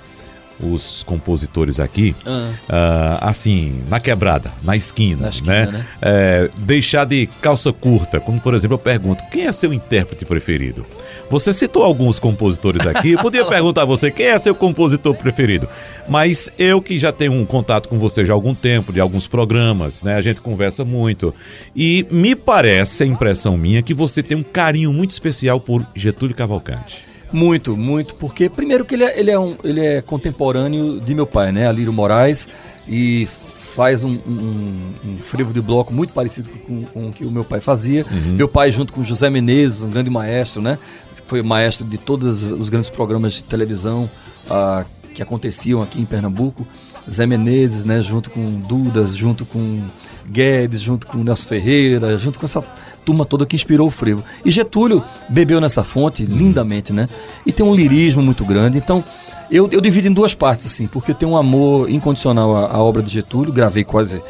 os 0.60 1.04
compositores 1.04 1.80
aqui, 1.80 2.16
ah. 2.26 2.52
uh, 2.70 3.28
assim, 3.28 3.82
na 3.90 4.00
quebrada, 4.00 4.52
na 4.64 4.76
esquina, 4.76 5.24
na 5.24 5.30
esquina 5.30 5.54
né? 5.54 5.72
né? 5.72 5.86
É, 6.02 6.50
deixar 6.58 7.06
de 7.06 7.28
calça 7.42 7.72
curta, 7.74 8.20
como 8.20 8.40
por 8.40 8.54
exemplo 8.54 8.76
eu 8.76 8.80
pergunto, 8.80 9.24
quem 9.32 9.46
é 9.46 9.52
seu 9.52 9.74
intérprete 9.74 10.26
preferido? 10.26 10.86
Você 11.30 11.52
citou 11.52 11.84
alguns 11.84 12.20
compositores 12.20 12.86
aqui, 12.86 13.12
eu 13.12 13.20
podia 13.20 13.46
perguntar 13.50 13.84
a 13.84 13.86
você 13.86 14.12
quem 14.12 14.28
é 14.28 14.40
seu 14.40 14.56
compositor 14.56 15.16
preferido, 15.16 15.68
mas 16.08 16.50
eu 16.58 16.82
que 16.82 17.00
já 17.00 17.12
tenho 17.12 17.34
um 17.34 17.46
contato 17.46 17.90
com 17.90 17.98
você 17.98 18.26
já 18.26 18.34
há 18.34 18.36
algum 18.36 18.54
tempo, 18.54 18.94
de 18.94 19.00
alguns 19.00 19.28
programas, 19.28 20.04
né? 20.04 20.16
A 20.16 20.22
gente 20.22 20.42
conversa 20.42 20.86
muito 20.86 21.34
e 21.76 22.06
me 22.12 22.36
parece, 22.36 23.04
a 23.04 23.06
impressão 23.06 23.58
minha, 23.58 23.82
que 23.82 23.94
você 23.94 24.22
tem 24.22 24.38
um 24.38 24.44
carinho 24.44 24.94
muito 24.94 25.12
especial 25.12 25.60
por 25.60 25.86
Getúlio 25.96 26.36
Cavalcante. 26.36 27.13
Muito, 27.34 27.76
muito, 27.76 28.14
porque 28.16 28.48
primeiro 28.48 28.86
que 28.86 28.94
ele 28.94 29.04
é, 29.04 29.20
ele 29.20 29.32
é, 29.32 29.40
um, 29.40 29.56
ele 29.64 29.84
é 29.84 30.02
contemporâneo 30.02 31.02
de 31.02 31.16
meu 31.16 31.26
pai, 31.26 31.52
né, 31.52 31.68
Alírio 31.68 31.92
Moraes, 31.92 32.48
e 32.88 33.28
faz 33.74 34.04
um, 34.04 34.12
um, 34.12 34.94
um, 35.04 35.18
frevo 35.20 35.52
de 35.52 35.60
bloco 35.60 35.92
muito 35.92 36.14
parecido 36.14 36.50
com, 36.52 36.84
com, 36.84 37.08
o 37.08 37.12
que 37.12 37.26
o 37.26 37.32
meu 37.32 37.44
pai 37.44 37.60
fazia. 37.60 38.06
Uhum. 38.10 38.34
Meu 38.34 38.48
pai, 38.48 38.72
junto 38.72 38.94
com 38.94 39.04
José 39.04 39.30
Menezes, 39.32 39.82
um 39.82 39.90
grande 39.90 40.12
maestro, 40.12 40.62
né? 40.62 40.78
Foi 41.26 41.42
maestro 41.42 41.88
de 41.88 41.98
todos 41.98 42.52
os 42.52 42.70
grandes 42.70 42.92
programas 42.92 43.34
de 43.34 43.44
televisão 43.44 44.10
uh, 44.46 44.86
que 45.16 45.24
aconteciam 45.24 45.82
aqui 45.82 46.00
em 46.00 46.06
Pernambuco. 46.06 46.68
Zé 47.10 47.26
Menezes, 47.26 47.84
né? 47.84 48.02
Junto 48.02 48.30
com 48.30 48.60
Dudas, 48.60 49.16
junto 49.16 49.46
com 49.46 49.82
Guedes, 50.30 50.80
junto 50.80 51.08
com 51.08 51.18
Nelson 51.18 51.50
Ferreira, 51.50 52.18
junto 52.18 52.40
com 52.40 52.46
essa 52.46 52.64
turma 53.04 53.26
toda 53.26 53.46
que 53.46 53.56
inspirou 53.56 53.88
o 53.88 53.92
frevo. 53.92 54.24
E 54.46 54.52
Getúlio 54.52 55.04
bebeu 55.30 55.60
nessa 55.60 55.84
fonte 55.84 56.26
lindamente, 56.26 56.92
né? 56.94 57.08
E 57.46 57.52
tem 57.52 57.66
um 57.66 57.76
lirismo 57.76 58.22
muito 58.22 58.46
grande. 58.46 58.78
Então, 58.78 59.04
eu, 59.52 59.70
eu 59.72 59.82
divido 59.82 60.08
em 60.08 60.14
duas 60.14 60.34
partes, 60.34 60.66
assim, 60.66 60.88
porque 60.88 61.12
eu 61.12 61.16
tenho 61.16 61.34
um 61.34 61.38
amor 61.38 61.90
incondicional 61.90 62.56
à, 62.56 62.72
à 62.72 62.82
obra 62.82 63.04
de 63.04 63.12
Getúlio, 63.12 63.54
gravei 63.54 63.84
quase 63.84 64.22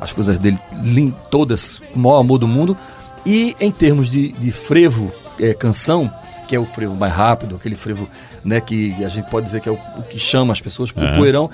as 0.00 0.12
coisas 0.12 0.38
dele 0.38 0.58
todas 1.30 1.80
com 1.92 1.98
o 1.98 2.02
maior 2.02 2.20
amor 2.20 2.38
do 2.38 2.48
mundo. 2.48 2.76
E 3.26 3.54
em 3.60 3.70
termos 3.70 4.08
de, 4.08 4.32
de 4.32 4.50
frevo, 4.50 5.12
é, 5.38 5.52
canção, 5.52 6.10
que 6.48 6.56
é 6.56 6.58
o 6.58 6.64
frevo 6.64 6.96
mais 6.96 7.12
rápido, 7.12 7.56
aquele 7.56 7.76
frevo 7.76 8.08
né, 8.44 8.60
que 8.60 8.94
a 9.04 9.08
gente 9.08 9.28
pode 9.30 9.46
dizer 9.46 9.60
que 9.60 9.68
é 9.68 9.72
o, 9.72 9.78
o 9.98 10.02
que 10.02 10.18
chama 10.18 10.52
as 10.52 10.60
pessoas, 10.60 10.90
uhum. 10.90 11.12
o 11.12 11.16
poeirão. 11.16 11.50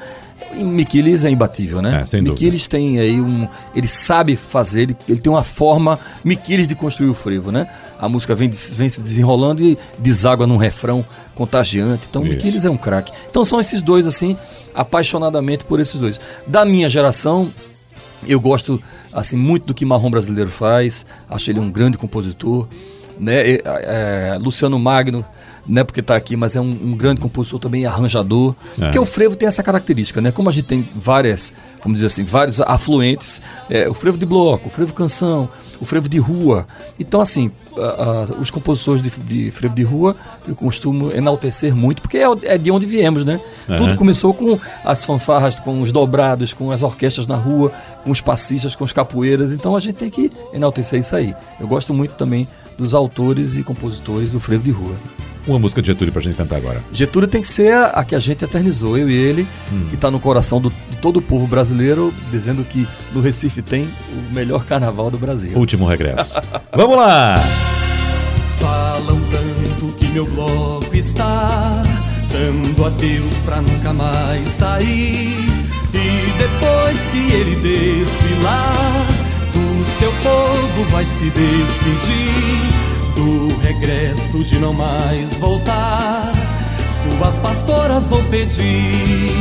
Miquiles 0.55 1.25
é 1.25 1.31
imbatível, 1.31 1.81
né? 1.83 2.05
É, 2.13 2.21
Miquiles 2.21 2.69
tem 2.69 2.99
aí 2.99 3.21
um. 3.21 3.49
Ele 3.75 3.89
sabe 3.89 4.37
fazer, 4.37 4.83
ele, 4.83 4.97
ele 5.09 5.19
tem 5.19 5.33
uma 5.33 5.43
forma 5.43 5.99
Miquiles 6.23 6.69
de 6.69 6.75
construir 6.75 7.09
o 7.09 7.15
frevo, 7.15 7.51
né? 7.51 7.69
A 7.99 8.09
música 8.09 8.35
vem, 8.35 8.51
vem 8.51 8.89
se 8.89 9.01
desenrolando 9.01 9.63
e 9.63 9.79
deságua 9.99 10.47
num 10.47 10.57
refrão 10.57 11.05
contagiante. 11.35 12.07
Então, 12.09 12.23
Isso. 12.23 12.33
Miquiles 12.33 12.65
é 12.65 12.71
um 12.71 12.77
craque. 12.77 13.13
Então, 13.31 13.45
são 13.45 13.59
esses 13.59 13.83
dois, 13.83 14.07
assim, 14.07 14.37
apaixonadamente 14.75 15.65
por 15.65 15.81
esses 15.81 15.99
dois. 15.99 16.21
Da 16.47 16.65
minha 16.65 16.89
geração, 16.89 17.51
eu 18.27 18.41
gosto 18.41 18.81
assim 19.13 19.37
muito 19.37 19.67
do 19.67 19.75
que 19.75 19.85
Marrom 19.85 20.11
Brasileiro 20.11 20.51
faz, 20.51 21.07
acho 21.29 21.51
ele 21.51 21.61
um 21.61 21.71
grande 21.71 21.97
compositor. 21.97 22.69
né? 23.19 23.53
É, 23.53 23.63
é, 23.65 24.39
Luciano 24.41 24.79
Magno, 24.79 25.25
não 25.69 25.83
é 25.83 25.85
porque 25.85 26.01
está 26.01 26.17
aqui, 26.17 26.37
mas 26.37 26.55
é 26.57 26.61
um, 26.61 26.71
um, 26.71 26.97
grande 26.97 27.21
compositor 27.21 27.59
também, 27.59 27.87
arranjador. 27.87 28.55
É. 28.79 28.83
Porque 28.83 28.99
o 28.99 29.05
frevo 29.05 29.37
tem 29.37 29.47
essa 29.49 29.63
característica, 29.63 30.21
né? 30.21 30.31
Como 30.31 30.49
a 30.49 30.53
gente 30.53 30.67
tem 30.67 30.87
várias, 30.95 31.53
vamos 31.83 31.97
dizer 31.97 32.07
assim, 32.07 32.25
vários 32.25 32.61
afluentes, 32.61 33.41
é, 33.69 33.89
o 33.89 33.95
frevo 33.95 34.17
de 34.17 34.27
bloco, 34.27 34.69
o 34.69 34.71
frevo 34.71 34.95
canção, 34.95 35.49
o 35.81 35.85
frevo 35.85 36.09
de 36.09 36.19
rua. 36.19 36.67
Então, 36.99 37.21
assim, 37.21 37.51
os 38.41 38.51
compositores 38.51 39.03
de, 39.03 39.11
de, 39.11 39.51
frevo 39.51 39.75
de 39.75 39.83
rua 39.83 40.17
eu 40.47 40.55
costumo 40.55 41.11
enaltecer 41.13 41.75
muito, 41.75 42.01
porque 42.01 42.19
é, 42.19 42.27
é 42.45 42.59
de 42.59 42.71
onde 42.71 42.87
viemos, 42.87 43.25
né? 43.25 43.41
Uhum. 43.69 43.77
Tudo 43.77 43.97
começou 43.97 44.33
com 44.33 44.59
as 44.85 45.05
fanfarras, 45.05 45.59
com 45.59 45.83
os 45.83 45.93
dobrados, 45.93 46.53
com 46.53 46.71
as 46.71 46.83
orquestras 46.83 47.27
na 47.27 47.37
rua, 47.37 47.73
com 48.05 48.11
os 48.11 48.21
passistas, 48.21 48.75
com 48.75 48.85
os 48.85 48.93
capoeiras. 48.93 49.53
Então 49.53 49.77
a 49.77 49.81
gente 49.81 49.97
tem 49.97 50.11
que 50.11 50.31
enaltecer 50.53 51.01
isso 51.01 51.15
aí. 51.15 51.35
Eu 51.61 51.67
gosto 51.67 51.93
muito 51.93 52.15
também 52.15 52.49
dos 52.79 52.95
autores 52.95 53.57
e 53.57 53.63
compositores 53.63 54.31
do 54.31 54.41
frevo 54.41 54.63
de 54.63 54.71
rua. 54.71 54.95
Uma 55.47 55.59
música 55.61 55.81
de 55.81 55.87
Getúlio 55.87 56.13
pra 56.13 56.21
gente 56.21 56.37
cantar 56.37 56.57
agora. 56.57 56.83
Getúlio 56.93 57.29
tem 57.29 57.41
que 57.41 57.49
ser 57.49 57.73
a, 57.73 58.05
que 58.05 58.15
a 58.15 58.19
gente 58.19 58.45
eternizou, 58.45 58.99
eu 58.99 59.09
e 59.09 59.15
ele, 59.15 59.47
hum. 59.73 59.87
que 59.89 59.95
está 59.95 60.11
no 60.11 60.19
coração 60.19 60.61
do, 60.61 60.71
de 60.91 60.97
todo 61.01 61.19
o 61.19 61.23
povo 61.23 61.47
brasileiro, 61.47 62.13
dizendo 62.33 62.65
que 62.65 62.87
no 63.13 63.21
Recife 63.21 63.63
tem 63.63 63.89
o 64.13 64.35
melhor 64.35 64.65
carnaval 64.65 65.11
do 65.11 65.19
Brasil. 65.19 65.57
Último 65.57 65.87
regresso. 65.87 66.35
Vamos 66.75 66.97
lá! 66.97 67.37
Falam 68.59 69.21
tanto 69.31 69.97
que 69.97 70.07
meu 70.09 70.27
bloco 70.27 70.97
está 70.97 71.83
dando 72.33 72.85
adeus 72.85 73.35
pra 73.45 73.63
nunca 73.63 73.93
mais 73.93 74.49
sair. 74.49 75.37
E 75.95 76.33
depois 76.39 76.99
que 77.13 77.33
ele 77.33 77.55
desfilar, 77.57 79.07
do 79.53 79.99
seu 79.99 80.13
povo 80.23 80.91
vai 80.91 81.05
se 81.05 81.31
despedir 81.31 82.86
do 83.17 83.49
regresso 83.63 84.45
de 84.45 84.59
não 84.59 84.73
mais 84.73 85.39
voltar. 85.39 86.31
Suas 86.91 87.35
pastoras 87.39 88.05
vão 88.05 88.23
pedir. 88.25 89.33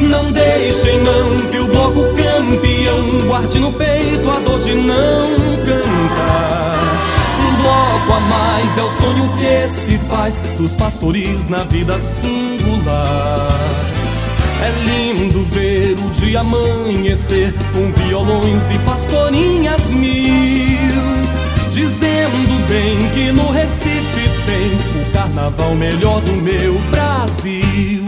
Não 0.00 0.32
deixem 0.32 0.98
não 1.02 1.38
que 1.50 1.58
o 1.58 1.66
bloco 1.66 2.00
campeão 2.14 3.26
guarde 3.26 3.58
no 3.58 3.72
peito 3.72 4.30
a 4.30 4.38
dor 4.40 4.60
de 4.60 4.74
não 4.74 5.28
cantar. 5.66 6.78
Um 7.38 7.62
bloco 7.62 8.12
a 8.12 8.20
mais 8.20 8.78
é 8.78 8.82
o 8.82 8.90
sonho 9.00 9.28
que 9.36 9.68
se 9.80 9.98
faz 10.08 10.40
dos 10.56 10.72
pastores 10.72 11.48
na 11.50 11.64
vida 11.64 11.94
singular. 12.22 13.48
É 14.62 14.70
lindo 14.84 15.42
ver 15.50 15.96
o 15.98 16.10
dia 16.12 16.40
amanhecer 16.40 17.52
com 17.74 17.92
violões 18.04 18.70
e 18.70 18.78
pastorinhas 18.78 19.84
mil 19.86 21.09
dizendo 21.80 22.68
bem 22.68 22.98
que 23.14 23.32
no 23.32 23.50
Recife 23.50 24.28
tem 24.44 25.00
o 25.00 25.12
carnaval 25.12 25.74
melhor 25.74 26.20
do 26.20 26.32
meu 26.32 26.78
Brasil. 26.90 28.04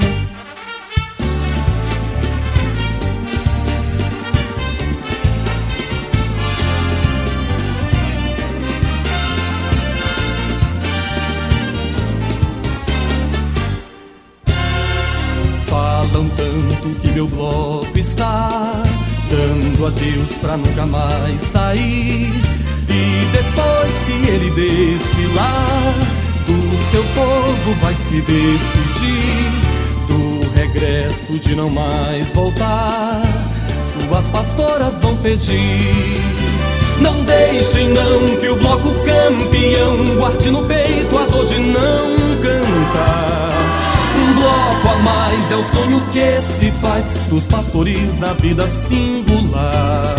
Falam 15.66 16.28
tanto 16.36 17.00
que 17.00 17.10
meu 17.12 17.26
bloco 17.26 17.98
está 17.98 18.71
dando 19.82 19.86
adeus 19.86 20.32
pra 20.40 20.56
nunca 20.56 20.86
mais 20.86 21.40
sair 21.40 22.32
e 22.88 23.26
depois 23.32 23.92
que 24.06 24.28
ele 24.28 24.50
desfilar, 24.50 25.94
do 26.46 26.90
seu 26.90 27.02
povo 27.14 27.74
vai 27.80 27.94
se 27.94 28.20
despedir. 28.20 29.50
Do 30.06 30.54
regresso 30.54 31.38
de 31.38 31.54
não 31.56 31.70
mais 31.70 32.32
voltar, 32.32 33.22
suas 33.92 34.26
pastoras 34.26 35.00
vão 35.00 35.16
pedir. 35.16 36.20
Não 37.00 37.24
deixem 37.24 37.88
não 37.88 38.36
que 38.38 38.48
o 38.48 38.56
bloco 38.56 38.94
campeão 39.04 39.96
guarde 40.16 40.50
no 40.50 40.64
peito 40.64 41.18
a 41.18 41.24
dor 41.26 41.44
de 41.46 41.58
não 41.58 42.16
cantar. 42.42 43.61
Bloco 44.42 44.88
a 44.88 44.98
mais 44.98 45.50
é 45.52 45.54
o 45.54 45.62
sonho 45.62 46.02
que 46.12 46.40
se 46.42 46.72
faz 46.80 47.04
dos 47.28 47.44
pastores 47.44 48.18
na 48.18 48.32
vida 48.32 48.66
singular. 48.66 50.16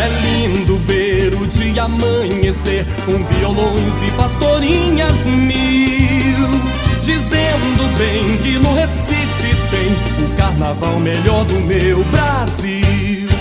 É 0.00 0.08
lindo 0.26 0.76
ver 0.78 1.32
o 1.34 1.46
dia 1.46 1.84
amanhecer 1.84 2.84
com 3.06 3.22
violões 3.36 4.02
e 4.04 4.10
pastorinhas 4.16 5.14
mil, 5.26 6.60
dizendo 7.04 7.96
bem 7.96 8.36
que 8.38 8.58
no 8.58 8.74
Recife 8.74 9.54
tem 9.70 10.26
o 10.26 10.36
carnaval 10.36 10.98
melhor 10.98 11.44
do 11.44 11.60
meu 11.60 12.02
Brasil. 12.06 13.33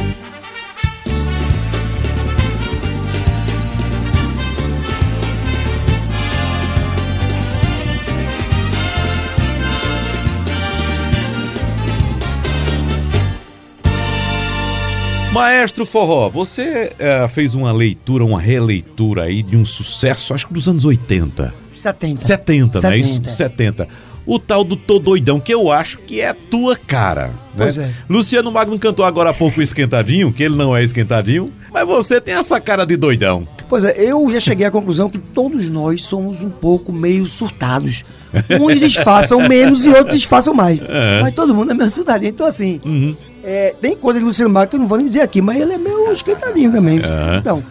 Maestro 15.33 15.83
Forró, 15.83 16.29
você 16.29 16.91
é, 16.99 17.27
fez 17.27 17.55
uma 17.55 17.71
leitura, 17.71 18.23
uma 18.23 18.39
releitura 18.39 19.23
aí 19.23 19.41
de 19.41 19.57
um 19.57 19.65
sucesso, 19.65 20.31
acho 20.31 20.47
que 20.47 20.53
dos 20.53 20.67
anos 20.67 20.85
80. 20.85 21.51
70. 21.75 22.23
70, 22.23 22.81
70. 22.81 22.87
não 22.87 22.93
é 22.93 22.97
isso? 22.99 23.35
70. 23.35 23.87
O 24.27 24.37
tal 24.37 24.63
do 24.63 24.75
Tô 24.75 24.99
Doidão, 24.99 25.39
que 25.39 25.51
eu 25.51 25.71
acho 25.71 25.97
que 25.97 26.21
é 26.21 26.33
tua 26.33 26.77
cara. 26.77 27.27
Né? 27.27 27.33
Pois 27.57 27.79
é. 27.79 27.91
Luciano 28.07 28.51
Magno 28.51 28.77
cantou 28.77 29.03
agora 29.03 29.31
há 29.31 29.33
pouco 29.33 29.59
esquentadinho, 29.59 30.31
que 30.31 30.43
ele 30.43 30.55
não 30.55 30.77
é 30.77 30.83
esquentadinho, 30.83 31.51
mas 31.73 31.87
você 31.87 32.21
tem 32.21 32.35
essa 32.35 32.61
cara 32.61 32.85
de 32.85 32.95
doidão. 32.95 33.47
Pois 33.67 33.83
é, 33.83 33.95
eu 33.97 34.29
já 34.31 34.39
cheguei 34.39 34.67
à 34.67 34.71
conclusão 34.71 35.09
que 35.09 35.17
todos 35.17 35.67
nós 35.67 36.05
somos 36.05 36.43
um 36.43 36.49
pouco 36.51 36.93
meio 36.93 37.27
surtados. 37.27 38.05
Uns 38.61 38.79
disfarçam 38.79 39.49
menos 39.49 39.83
e 39.83 39.89
outros 39.89 40.15
disfarçam 40.15 40.53
mais. 40.53 40.79
É. 40.87 41.21
Mas 41.21 41.33
todo 41.33 41.55
mundo 41.55 41.71
é 41.71 41.73
meio 41.73 41.89
surtadinho. 41.89 42.29
Então, 42.29 42.45
assim, 42.45 42.79
uhum. 42.85 43.15
É, 43.43 43.75
tem 43.81 43.95
coisa 43.97 44.19
de 44.19 44.25
Luciano 44.25 44.53
Marques 44.53 44.69
que 44.69 44.75
eu 44.77 44.79
não 44.79 44.87
vou 44.87 44.97
nem 44.97 45.05
dizer 45.05 45.19
aqui, 45.19 45.41
mas 45.41 45.59
ele 45.59 45.73
é 45.73 45.77
meu 45.77 46.11
esquentadinho 46.13 46.71
também. 46.71 46.99
Uhum. 46.99 47.37
Então, 47.37 47.63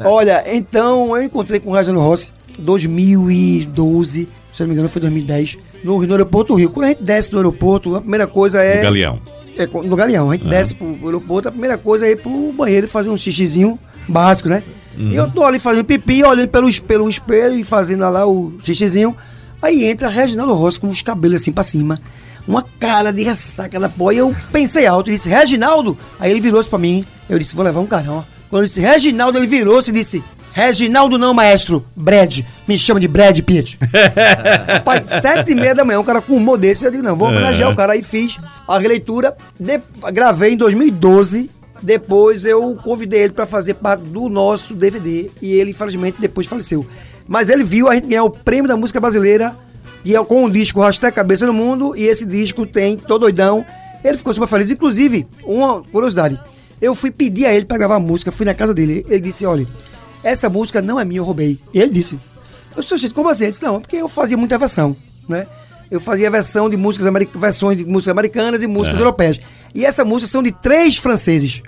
olha, 0.00 0.42
então 0.52 1.16
eu 1.16 1.22
encontrei 1.22 1.60
com 1.60 1.70
o 1.70 1.72
Rajano 1.72 2.00
Rossi 2.00 2.32
2012, 2.58 4.28
se 4.52 4.60
não 4.60 4.66
me 4.66 4.74
engano 4.74 4.88
foi 4.88 5.00
2010, 5.00 5.58
no, 5.84 6.04
no 6.04 6.12
aeroporto 6.12 6.52
do 6.52 6.58
Rio. 6.58 6.70
Quando 6.70 6.86
a 6.86 6.88
gente 6.88 7.04
desce 7.04 7.30
do 7.30 7.36
aeroporto, 7.36 7.94
a 7.94 8.00
primeira 8.00 8.26
coisa 8.26 8.60
é. 8.60 8.78
No 8.78 8.82
Galeão. 8.82 9.20
É, 9.56 9.66
no 9.66 9.96
Galeão. 9.96 10.30
A 10.30 10.34
gente 10.34 10.44
uhum. 10.44 10.50
desce 10.50 10.74
pro 10.74 10.98
aeroporto, 11.04 11.48
a 11.48 11.52
primeira 11.52 11.78
coisa 11.78 12.06
é 12.06 12.10
ir 12.10 12.16
pro 12.16 12.52
banheiro 12.52 12.88
fazer 12.88 13.08
um 13.08 13.16
xixizinho 13.16 13.78
básico, 14.08 14.48
né? 14.48 14.64
Uhum. 14.98 15.10
E 15.10 15.14
eu 15.14 15.30
tô 15.30 15.44
ali 15.44 15.60
fazendo 15.60 15.84
pipi, 15.84 16.24
olhando 16.24 16.48
pelo, 16.48 16.82
pelo 16.82 17.08
espelho 17.08 17.54
e 17.54 17.62
fazendo 17.62 18.00
lá 18.00 18.26
o 18.26 18.52
xixizinho. 18.60 19.16
Aí 19.62 19.84
entra 19.84 20.08
Reginaldo 20.08 20.54
Rossi 20.54 20.80
com 20.80 20.88
os 20.88 21.02
cabelos 21.02 21.40
assim 21.40 21.52
pra 21.52 21.62
cima 21.62 22.00
uma 22.46 22.62
cara 22.78 23.12
de 23.12 23.22
ressaca 23.22 23.78
da 23.78 23.88
porra. 23.88 24.14
E 24.14 24.18
eu 24.18 24.34
pensei 24.52 24.86
alto 24.86 25.10
e 25.10 25.14
disse, 25.14 25.28
Reginaldo. 25.28 25.96
Aí 26.18 26.30
ele 26.30 26.40
virou-se 26.40 26.68
pra 26.68 26.78
mim. 26.78 27.04
Eu 27.28 27.38
disse, 27.38 27.54
vou 27.54 27.64
levar 27.64 27.80
um 27.80 27.86
carão. 27.86 28.24
Quando 28.48 28.62
eu 28.62 28.66
disse, 28.66 28.80
Reginaldo, 28.80 29.38
ele 29.38 29.46
virou-se 29.46 29.90
e 29.90 29.94
disse, 29.94 30.22
Reginaldo 30.52 31.18
não, 31.18 31.32
maestro. 31.32 31.84
Brad. 31.94 32.40
Me 32.66 32.78
chama 32.78 33.00
de 33.00 33.08
Brad 33.08 33.38
Pitt. 33.40 33.78
Rapaz, 34.66 35.08
sete 35.08 35.52
e 35.52 35.54
meia 35.54 35.74
da 35.74 35.84
manhã, 35.84 36.00
um 36.00 36.04
cara 36.04 36.20
com 36.20 36.36
humor 36.36 36.58
desse. 36.58 36.84
Eu 36.84 36.90
disse, 36.90 37.02
não, 37.02 37.16
vou 37.16 37.28
homenagear 37.28 37.70
é. 37.70 37.72
o 37.72 37.76
cara. 37.76 37.92
Aí 37.92 38.02
fiz 38.02 38.36
a 38.66 38.78
releitura. 38.78 39.36
De, 39.58 39.80
gravei 40.12 40.54
em 40.54 40.56
2012. 40.56 41.50
Depois 41.82 42.44
eu 42.44 42.76
convidei 42.82 43.22
ele 43.22 43.32
para 43.32 43.46
fazer 43.46 43.74
parte 43.74 44.02
do 44.02 44.28
nosso 44.28 44.74
DVD. 44.74 45.30
E 45.40 45.52
ele, 45.52 45.70
infelizmente, 45.70 46.20
depois 46.20 46.46
faleceu. 46.46 46.84
Mas 47.26 47.48
ele 47.48 47.62
viu 47.62 47.88
a 47.88 47.94
gente 47.94 48.08
ganhar 48.08 48.24
o 48.24 48.30
prêmio 48.30 48.68
da 48.68 48.76
música 48.76 49.00
brasileira 49.00 49.54
e 50.04 50.16
é 50.16 50.24
com 50.24 50.44
o 50.44 50.50
disco 50.50 50.80
Hashtag 50.80 51.14
Cabeça 51.14 51.46
no 51.46 51.52
Mundo, 51.52 51.94
e 51.96 52.04
esse 52.04 52.24
disco 52.24 52.66
tem 52.66 52.96
Todo 52.96 53.22
Doidão. 53.22 53.64
Ele 54.02 54.16
ficou 54.16 54.32
super 54.32 54.46
feliz. 54.46 54.70
Inclusive, 54.70 55.26
uma 55.44 55.82
curiosidade, 55.82 56.40
eu 56.80 56.94
fui 56.94 57.10
pedir 57.10 57.44
a 57.44 57.54
ele 57.54 57.66
para 57.66 57.76
gravar 57.76 57.96
a 57.96 58.00
música, 58.00 58.32
fui 58.32 58.46
na 58.46 58.54
casa 58.54 58.72
dele. 58.72 59.04
Ele 59.08 59.20
disse: 59.20 59.44
olha, 59.44 59.66
essa 60.22 60.48
música 60.48 60.80
não 60.80 60.98
é 60.98 61.04
minha, 61.04 61.20
eu 61.20 61.24
roubei. 61.24 61.58
E 61.74 61.78
ele 61.78 61.92
disse: 61.92 62.18
eu 62.74 62.82
disse, 62.82 63.10
como 63.10 63.28
assim? 63.28 63.44
Ele 63.44 63.50
disse: 63.50 63.62
não, 63.62 63.76
é 63.76 63.80
porque 63.80 63.96
eu 63.96 64.08
fazia 64.08 64.36
muita 64.36 64.56
versão, 64.56 64.96
né? 65.28 65.46
Eu 65.90 66.00
fazia 66.00 66.30
versão 66.30 66.70
de 66.70 66.76
músicas 66.76 67.10
versões 67.34 67.76
de 67.76 67.84
músicas 67.84 68.12
americanas 68.12 68.62
e 68.62 68.66
músicas 68.66 68.98
é. 68.98 69.02
europeias. 69.02 69.40
E 69.74 69.84
essa 69.84 70.04
música 70.04 70.30
são 70.30 70.42
de 70.42 70.52
três 70.52 70.96
franceses. 70.96 71.62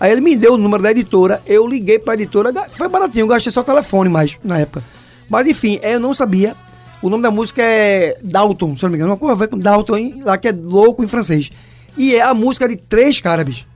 Aí 0.00 0.12
ele 0.12 0.20
me 0.20 0.36
deu 0.36 0.54
o 0.54 0.56
número 0.56 0.82
da 0.82 0.92
editora, 0.92 1.42
eu 1.44 1.66
liguei 1.66 1.98
para 1.98 2.12
a 2.12 2.14
editora, 2.14 2.52
foi 2.70 2.88
baratinho, 2.88 3.24
eu 3.24 3.26
gastei 3.26 3.50
só 3.50 3.64
telefone 3.64 4.08
mais 4.08 4.38
na 4.44 4.60
época. 4.60 4.82
Mas 5.28 5.46
enfim, 5.48 5.80
eu 5.82 5.98
não 5.98 6.14
sabia 6.14 6.54
o 7.02 7.08
nome 7.08 7.22
da 7.22 7.30
música 7.30 7.62
é 7.62 8.18
Dalton, 8.22 8.76
se 8.76 8.82
não 8.82 8.90
me 8.90 8.96
engano. 8.96 9.12
Uma 9.12 9.16
coisa 9.16 9.34
a 9.34 9.36
ver 9.36 9.48
com 9.48 9.58
Dalton, 9.58 10.20
lá 10.24 10.36
que 10.36 10.48
é 10.48 10.52
louco 10.52 11.02
em 11.02 11.06
francês. 11.06 11.50
E 11.96 12.14
é 12.14 12.22
a 12.22 12.34
música 12.34 12.68
de 12.68 12.76
três 12.76 13.20
caras, 13.20 13.44
bicho. 13.44 13.66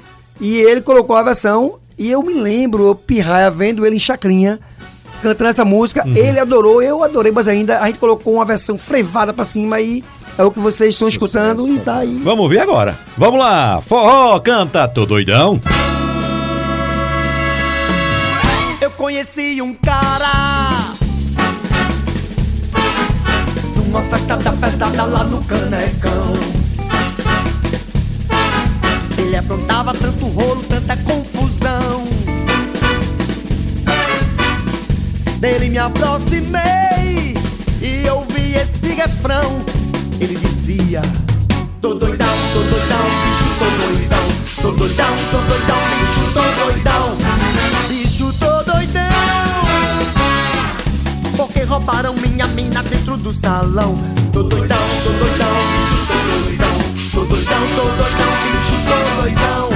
E 0.40 0.56
ele 0.58 0.80
colocou 0.80 1.16
a 1.16 1.22
versão, 1.22 1.78
e 1.98 2.10
eu 2.10 2.22
me 2.22 2.34
lembro, 2.34 2.86
eu 2.86 2.94
pirraia 2.94 3.50
vendo 3.50 3.86
ele 3.86 3.96
em 3.96 3.98
chacrinha, 3.98 4.58
cantando 5.22 5.50
essa 5.50 5.64
música. 5.64 6.06
Uhum. 6.06 6.16
Ele 6.16 6.38
adorou, 6.38 6.82
eu 6.82 7.02
adorei, 7.04 7.30
mas 7.30 7.46
ainda 7.46 7.78
a 7.78 7.86
gente 7.86 7.98
colocou 7.98 8.34
uma 8.34 8.44
versão 8.44 8.76
frevada 8.76 9.32
pra 9.32 9.44
cima 9.44 9.76
aí. 9.76 10.02
É 10.36 10.42
o 10.42 10.50
que 10.50 10.58
vocês 10.58 10.94
estão 10.94 11.08
escutando 11.08 11.68
e 11.68 11.78
tá 11.78 11.98
aí. 11.98 12.20
Vamos 12.24 12.48
ver 12.48 12.60
agora. 12.60 12.98
Vamos 13.18 13.38
lá. 13.38 13.82
Forró, 13.82 14.40
canta, 14.40 14.88
tô 14.88 15.04
doidão. 15.04 15.60
Eu 18.80 18.90
conheci 18.92 19.60
um 19.60 19.74
cara 19.74 20.71
numa 23.92 24.02
festa 24.04 24.36
da 24.36 24.52
pesada 24.52 25.04
lá 25.04 25.22
no 25.24 25.44
Canecão. 25.44 26.32
Ele 29.18 29.36
aprontava 29.36 29.92
tanto 29.92 30.26
rolo, 30.28 30.62
tanta 30.62 30.96
confusão. 30.96 32.04
Dele 35.38 35.68
me 35.68 35.78
aproximei 35.78 37.36
e 37.82 38.08
ouvi 38.08 38.54
esse 38.54 38.94
refrão. 38.94 39.60
Ele 40.18 40.36
dizia: 40.36 41.02
Tô 41.82 41.92
doidão, 41.92 42.34
tô 42.54 42.60
doidão, 42.60 43.04
bicho, 43.20 43.44
tô 43.58 43.64
doidão. 43.76 44.22
Tô 44.62 44.70
doidão, 44.70 45.14
tô 45.30 45.38
doidão, 45.38 45.78
bicho, 45.90 46.32
tô 46.32 46.40
doidão. 46.40 46.71
Do 53.32 53.40
salão. 53.40 53.96
Tô 54.32 54.42
doidão, 54.42 54.76
tô 55.04 55.10
doidão, 55.10 55.54
bicho, 55.72 56.06
tô 56.06 56.14
doidão. 56.44 56.76
Tô 57.12 57.24
doidão, 57.24 57.62
tô 57.76 57.82
doidão, 57.82 58.32
bicho, 58.44 58.76
tô 58.86 58.96
doidão. 59.20 59.68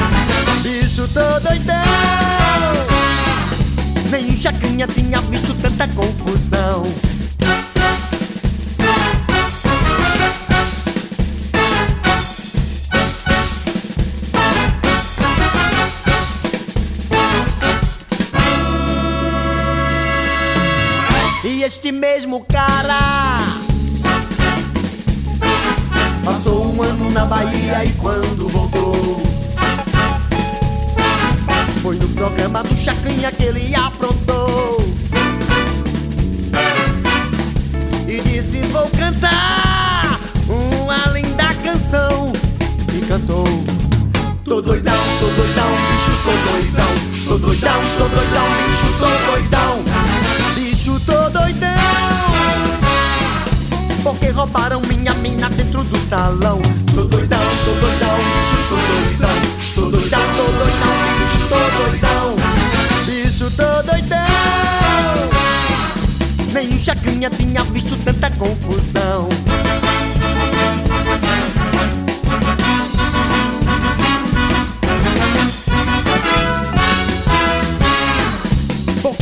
Bicho, 0.62 1.08
tô 1.08 1.26
doidão. 1.48 1.74
Nem 4.10 4.30
o 4.30 4.36
Chacrinha 4.36 4.86
tinha 4.86 5.20
visto 5.22 5.54
tanta 5.60 5.88
confusão. 5.88 6.82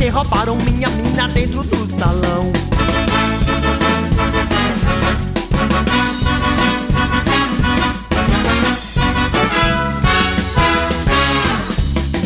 Porque 0.05 0.17
roubaram 0.17 0.55
minha 0.57 0.87
mina 0.89 1.27
dentro 1.29 1.63
do 1.63 1.89
salão. 1.89 2.51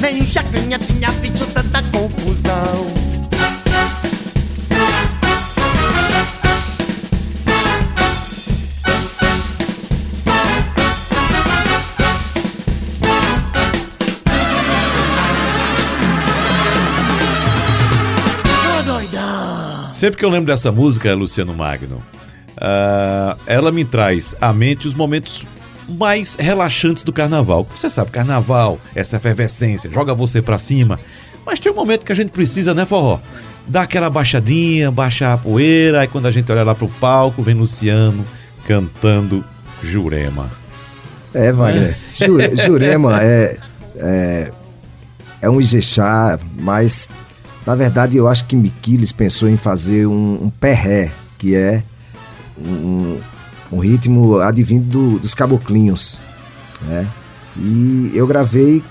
Nem 0.02 0.22
o 0.22 0.26
Chacrinha 0.26 0.78
tinha 0.78 1.10
visto 1.12 1.46
tanta 1.54 1.82
confusão 1.84 2.99
Sempre 20.00 20.18
que 20.18 20.24
eu 20.24 20.30
lembro 20.30 20.46
dessa 20.46 20.72
música, 20.72 21.14
Luciano 21.14 21.54
Magno, 21.54 21.98
uh, 22.56 23.38
ela 23.46 23.70
me 23.70 23.84
traz 23.84 24.34
à 24.40 24.54
mente 24.54 24.88
os 24.88 24.94
momentos 24.96 25.44
mais 25.90 26.36
relaxantes 26.36 27.04
do 27.04 27.12
carnaval. 27.12 27.68
Você 27.76 27.90
sabe, 27.90 28.10
carnaval, 28.10 28.80
essa 28.96 29.18
efervescência, 29.18 29.92
joga 29.92 30.14
você 30.14 30.42
pra 30.42 30.58
cima. 30.58 30.98
Mas 31.46 31.60
tem 31.60 31.70
um 31.70 31.76
momento 31.76 32.06
que 32.06 32.14
a 32.14 32.16
gente 32.16 32.30
precisa, 32.30 32.74
né, 32.74 32.86
Forró? 32.86 33.20
Dar 33.68 33.82
aquela 33.82 34.10
baixadinha, 34.10 34.90
baixar 34.90 35.34
a 35.34 35.38
poeira, 35.38 36.00
aí 36.00 36.08
quando 36.08 36.28
a 36.28 36.32
gente 36.32 36.50
olha 36.50 36.64
lá 36.64 36.74
pro 36.74 36.88
palco, 36.88 37.44
vem 37.44 37.56
Luciano 37.56 38.26
cantando 38.66 39.44
Jurema. 39.84 40.50
É, 41.34 41.52
Wagner. 41.52 41.98
Jure- 42.16 42.56
Jurema 42.56 43.22
é, 43.22 43.58
é, 43.98 44.52
é 45.42 45.50
um 45.50 45.60
Ijexá, 45.60 46.40
mas 46.58 47.10
na 47.66 47.76
verdade 47.76 48.18
eu 48.18 48.28
acho 48.28 48.46
que 48.46 48.56
Miquiles 48.56 49.12
pensou 49.12 49.48
em 49.50 49.58
fazer 49.58 50.08
um, 50.08 50.46
um 50.46 50.50
perré, 50.50 51.12
que 51.38 51.56
é 51.56 51.84
um, 52.60 53.20
um 53.72 53.80
ritmo 53.80 54.40
advindo 54.40 54.88
do- 54.88 55.20
dos 55.20 55.34
caboclinhos, 55.34 56.20
né? 56.82 57.08
E 57.58 58.12
eu 58.14 58.26
gravei 58.28 58.84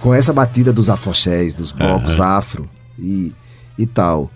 com 0.00 0.12
essa 0.14 0.32
batida 0.32 0.72
dos 0.72 0.88
afoxés, 0.90 1.54
dos 1.54 1.72
blocos 1.72 2.20
afro 2.20 2.68
e, 2.98 3.32
e 3.78 3.86
tal. 3.86 4.30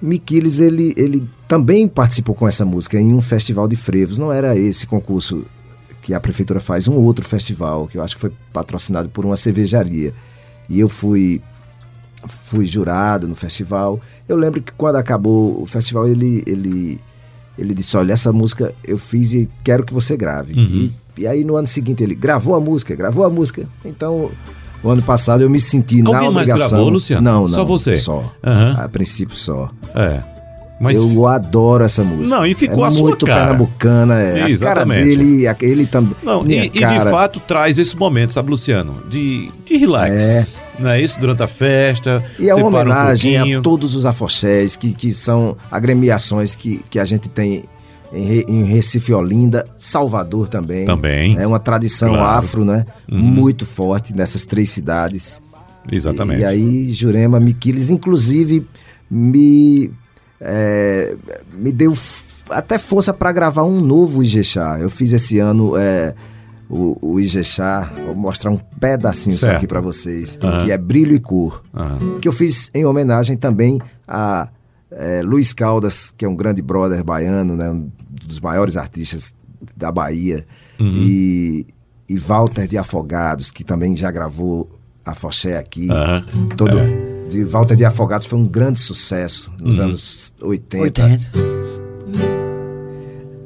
Miquiles, 0.00 0.58
ele, 0.58 0.92
ele 0.96 1.26
também 1.48 1.88
participou 1.88 2.34
com 2.34 2.46
essa 2.46 2.64
música 2.64 2.98
em 3.00 3.12
um 3.14 3.22
festival 3.22 3.66
de 3.66 3.76
frevos. 3.76 4.18
Não 4.18 4.30
era 4.30 4.56
esse 4.56 4.86
concurso 4.86 5.44
que 6.02 6.12
a 6.14 6.20
prefeitura 6.20 6.60
faz, 6.60 6.86
um 6.86 6.94
outro 6.94 7.24
festival, 7.24 7.86
que 7.88 7.96
eu 7.98 8.02
acho 8.02 8.14
que 8.14 8.20
foi 8.20 8.32
patrocinado 8.52 9.08
por 9.08 9.24
uma 9.24 9.36
cervejaria. 9.36 10.12
E 10.68 10.78
eu 10.78 10.88
fui 10.88 11.40
fui 12.44 12.66
jurado 12.66 13.26
no 13.26 13.34
festival. 13.34 14.00
Eu 14.28 14.36
lembro 14.36 14.60
que 14.60 14.72
quando 14.72 14.96
acabou 14.96 15.62
o 15.62 15.66
festival, 15.66 16.06
ele, 16.08 16.42
ele, 16.46 17.00
ele 17.58 17.74
disse, 17.74 17.96
olha, 17.96 18.12
essa 18.12 18.32
música 18.32 18.74
eu 18.84 18.98
fiz 18.98 19.32
e 19.32 19.48
quero 19.62 19.84
que 19.84 19.92
você 19.92 20.16
grave. 20.16 20.54
E, 20.54 20.92
e 21.18 21.26
aí 21.26 21.44
no 21.44 21.56
ano 21.56 21.66
seguinte 21.66 22.02
ele 22.02 22.14
gravou 22.14 22.54
a 22.54 22.60
música, 22.60 22.94
gravou 22.94 23.24
a 23.24 23.30
música. 23.30 23.66
Então, 23.84 24.30
o 24.82 24.90
ano 24.90 25.02
passado 25.02 25.42
eu 25.42 25.50
me 25.50 25.60
senti 25.60 26.02
na 26.02 26.10
Alguém 26.10 26.30
mais 26.32 26.48
obrigação... 26.48 26.76
gravou, 26.76 26.92
Luciano? 26.92 27.22
Não, 27.22 27.40
não. 27.42 27.48
Só 27.48 27.64
você? 27.64 27.96
Só. 27.96 28.32
Aham. 28.44 28.76
A 28.78 28.88
princípio 28.88 29.36
só. 29.36 29.70
É. 29.94 30.36
Mas 30.78 30.98
Eu 30.98 31.26
adoro 31.26 31.84
essa 31.84 32.04
música. 32.04 32.36
Não, 32.36 32.44
e 32.46 32.54
ficou 32.54 32.84
é 32.84 32.88
a 32.88 32.90
sua 32.90 33.02
muito 33.02 33.24
cara. 33.24 33.46
pernambucana, 33.46 34.20
é. 34.20 34.30
A 34.30 34.38
cara 34.40 34.50
Exatamente. 34.50 35.04
dele, 35.04 35.44
ele 35.62 35.86
também. 35.86 36.14
Não, 36.22 36.46
e, 36.46 36.66
e 36.66 36.68
de 36.68 37.10
fato 37.10 37.40
traz 37.40 37.78
esse 37.78 37.96
momento, 37.96 38.34
sabe, 38.34 38.50
Luciano? 38.50 39.02
De, 39.08 39.50
de 39.64 39.76
relax. 39.78 40.58
Não 40.78 40.90
é 40.90 41.00
isso? 41.00 41.18
Durante 41.20 41.42
a 41.42 41.46
festa. 41.48 42.22
E 42.38 42.48
é 42.48 42.54
uma 42.54 42.64
um 42.64 42.66
homenagem 42.68 43.34
pouquinho. 43.36 43.58
a 43.60 43.62
todos 43.62 43.94
os 43.94 44.04
afoxés, 44.06 44.76
que, 44.76 44.92
que 44.92 45.12
são 45.12 45.56
agremiações 45.70 46.54
que, 46.54 46.82
que 46.90 46.98
a 46.98 47.04
gente 47.04 47.28
tem 47.30 47.64
em, 48.12 48.24
Re- 48.24 48.44
em 48.48 48.62
Recife, 48.64 49.12
Olinda, 49.12 49.66
Salvador 49.76 50.48
também. 50.48 50.84
Também. 50.86 51.36
É 51.38 51.46
uma 51.46 51.58
tradição 51.58 52.10
Claro. 52.10 52.38
Afro, 52.38 52.64
né? 52.64 52.84
Muito 53.10 53.64
forte 53.66 54.14
nessas 54.14 54.44
três 54.46 54.70
cidades. 54.70 55.40
Exatamente. 55.90 56.40
E, 56.40 56.44
aí, 56.44 56.92
Jurema 56.92 57.38
Miquiles, 57.40 57.90
inclusive, 57.90 58.66
me, 59.10 59.90
é, 60.40 61.16
me 61.54 61.72
deu 61.72 61.96
até 62.50 62.76
força 62.78 63.12
para 63.14 63.32
gravar 63.32 63.64
um 63.64 63.80
novo 63.80 64.22
Ijexá. 64.22 64.78
Eu 64.80 64.90
fiz 64.90 65.12
esse 65.12 65.38
ano 65.38 65.76
é, 65.76 66.14
o, 66.68 66.98
o 67.00 67.20
Ijexá, 67.20 67.92
vou 68.06 68.14
mostrar 68.14 68.50
um 68.50 68.56
pedacinho 68.56 69.36
só 69.36 69.46
Certo. 69.46 69.58
aqui 69.58 69.66
para 69.66 69.80
vocês, 69.80 70.38
Aham. 70.42 70.64
que 70.64 70.72
é 70.72 70.78
Brilho 70.78 71.14
e 71.14 71.20
Cor. 71.20 71.62
Aham. 71.74 72.18
Que 72.20 72.28
eu 72.28 72.32
fiz 72.32 72.70
em 72.74 72.84
homenagem 72.84 73.36
também 73.36 73.80
a 74.06 74.48
é, 74.90 75.22
Luiz 75.22 75.52
Caldas, 75.52 76.12
que 76.16 76.24
é 76.24 76.28
um 76.28 76.36
grande 76.36 76.62
brother 76.62 77.02
baiano, 77.04 77.56
né, 77.56 77.70
um 77.70 77.90
dos 78.26 78.40
maiores 78.40 78.76
artistas 78.76 79.34
da 79.76 79.92
Bahia. 79.92 80.44
Uhum. 80.78 80.92
E, 80.94 81.66
e 82.08 82.18
Walter 82.18 82.66
de 82.66 82.76
Afogados, 82.76 83.50
que 83.50 83.64
também 83.64 83.96
já 83.96 84.10
gravou 84.10 84.68
a 85.04 85.14
Foché 85.14 85.56
aqui. 85.56 85.88
Aham. 85.90 86.24
Todo, 86.56 86.76
de 87.28 87.44
Walter 87.44 87.76
de 87.76 87.84
Afogados 87.84 88.26
foi 88.26 88.38
um 88.38 88.46
grande 88.46 88.78
sucesso 88.78 89.52
nos 89.60 89.78
uhum. 89.78 89.84
anos 89.84 90.32
80. 90.40 91.02
80. 91.02 91.30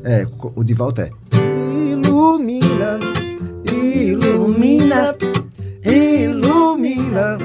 É, 0.03 0.27
o 0.55 0.65
de 0.65 0.73
Walter. 0.73 1.13
Ilumina, 1.31 1.50
ilumina, 4.91 5.17
ilumina, 5.85 7.39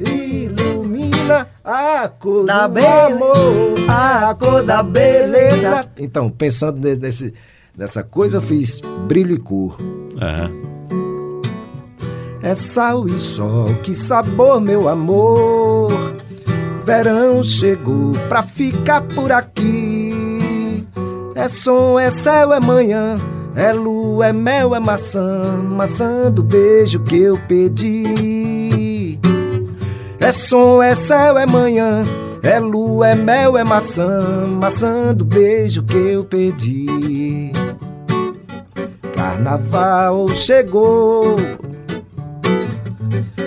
ilumina 0.00 1.46
a 1.64 2.08
cor 2.08 2.44
da 2.44 2.66
do 2.66 2.78
amor, 2.78 3.74
a 3.88 4.34
cor 4.34 4.62
da 4.62 4.82
beleza. 4.82 5.86
Então, 5.98 6.30
pensando 6.30 6.78
nesse, 6.98 7.32
nessa 7.76 8.02
coisa, 8.02 8.36
eu 8.38 8.42
fiz 8.42 8.80
brilho 9.06 9.34
e 9.34 9.38
cor. 9.38 9.76
Uhum. 9.80 10.62
É 12.42 12.54
sal 12.54 13.08
e 13.08 13.18
sol, 13.18 13.74
que 13.82 13.94
sabor, 13.94 14.60
meu 14.60 14.88
amor. 14.88 15.90
Verão 16.84 17.42
chegou 17.42 18.12
pra 18.28 18.42
ficar 18.42 19.02
por 19.02 19.30
aqui. 19.30 20.84
É 21.34 21.46
som, 21.46 21.98
é 21.98 22.10
céu, 22.10 22.52
é 22.52 22.60
manhã. 22.60 23.16
É 23.54 23.72
lua, 23.72 24.28
é 24.28 24.32
mel, 24.32 24.74
é 24.74 24.80
maçã. 24.80 25.56
Maçã 25.56 26.30
do 26.30 26.42
beijo 26.42 27.00
que 27.00 27.20
eu 27.20 27.38
pedi. 27.46 29.18
É 30.18 30.32
som, 30.32 30.82
é 30.82 30.94
céu, 30.94 31.38
é 31.38 31.46
manhã. 31.46 32.04
É 32.42 32.58
lua, 32.58 33.08
é 33.08 33.14
mel, 33.14 33.56
é 33.56 33.64
maçã. 33.64 34.46
Maçã 34.46 35.14
do 35.14 35.24
beijo 35.24 35.82
que 35.82 35.96
eu 35.96 36.24
pedi. 36.24 37.52
Carnaval 39.14 40.28
chegou 40.30 41.36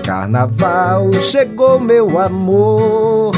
Carnaval 0.05 1.11
chegou, 1.13 1.79
meu 1.79 2.19
amor. 2.19 3.33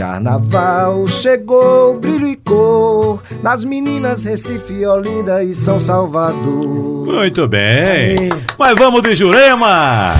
Carnaval 0.00 1.06
chegou, 1.06 2.00
brilho 2.00 2.26
e 2.26 2.34
cor 2.34 3.20
nas 3.42 3.66
meninas 3.66 4.24
Recife, 4.24 4.86
Olinda 4.86 5.44
e 5.44 5.52
São 5.52 5.78
Salvador. 5.78 7.06
Muito 7.06 7.46
bem. 7.46 8.30
Mas 8.58 8.78
vamos 8.78 9.02
de 9.02 9.14
Jurema. 9.14 10.14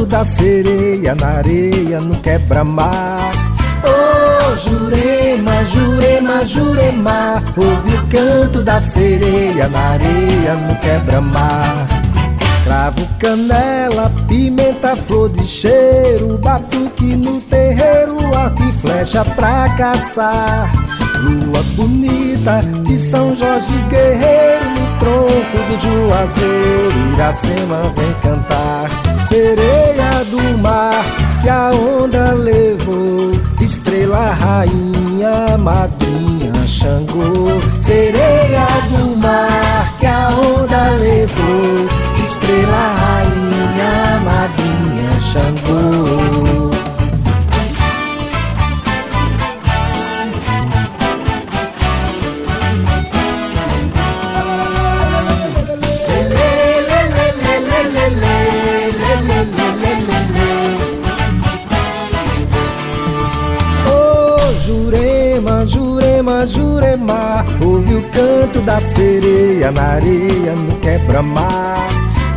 Canto 0.00 0.06
da 0.06 0.24
sereia 0.24 1.14
na 1.14 1.26
areia 1.38 2.00
no 2.00 2.16
quebra-mar. 2.16 3.32
Oh, 3.84 4.56
Jurema, 4.56 5.64
Jurema, 5.64 6.44
Jurema. 6.44 7.42
Ouve 7.56 7.96
o 7.96 8.06
canto 8.08 8.62
da 8.62 8.80
sereia 8.80 9.68
na 9.68 9.78
areia 9.78 10.54
no 10.54 10.74
quebra-mar. 10.76 11.86
Cravo, 12.64 13.06
canela, 13.18 14.10
pimenta, 14.28 14.96
flor 14.96 15.28
de 15.30 15.44
cheiro, 15.44 16.38
batuque 16.38 17.16
no 17.16 17.40
terreiro, 17.42 18.16
arco 18.34 18.62
e 18.62 18.72
flecha 18.72 19.24
pra 19.24 19.68
caçar. 19.76 20.70
Lua 21.20 21.62
bonita 21.74 22.62
de 22.84 22.98
São 22.98 23.36
Jorge 23.36 23.72
Guerreiro 23.88 24.64
no 24.70 24.98
tronco 24.98 25.58
do 25.68 26.08
Juazeiro, 26.08 27.14
Iracema 27.14 27.82
vem 27.94 28.14
cantar. 28.22 28.79
Sereia 29.20 30.24
do 30.30 30.58
mar 30.58 31.04
que 31.42 31.48
a 31.48 31.70
onda 31.70 32.32
levou, 32.32 33.32
estrela 33.60 34.32
rainha, 34.32 35.56
madrinha 35.58 36.66
Xangô. 36.66 37.60
Sereia 37.78 38.66
do 38.90 39.16
mar 39.18 39.94
que 39.98 40.06
a 40.06 40.30
onda 40.30 40.90
levou, 40.98 41.88
estrela 42.18 42.94
rainha, 42.98 44.20
madrinha 44.24 45.20
Xangô. 45.20 46.49
Jurema, 66.46 66.46
Jurema, 66.46 67.44
ouve 67.60 67.94
o 67.94 68.02
canto 68.10 68.60
da 68.60 68.80
sereia 68.80 69.70
na 69.70 69.82
areia 69.82 70.52
no 70.52 70.74
quebra-mar. 70.76 71.88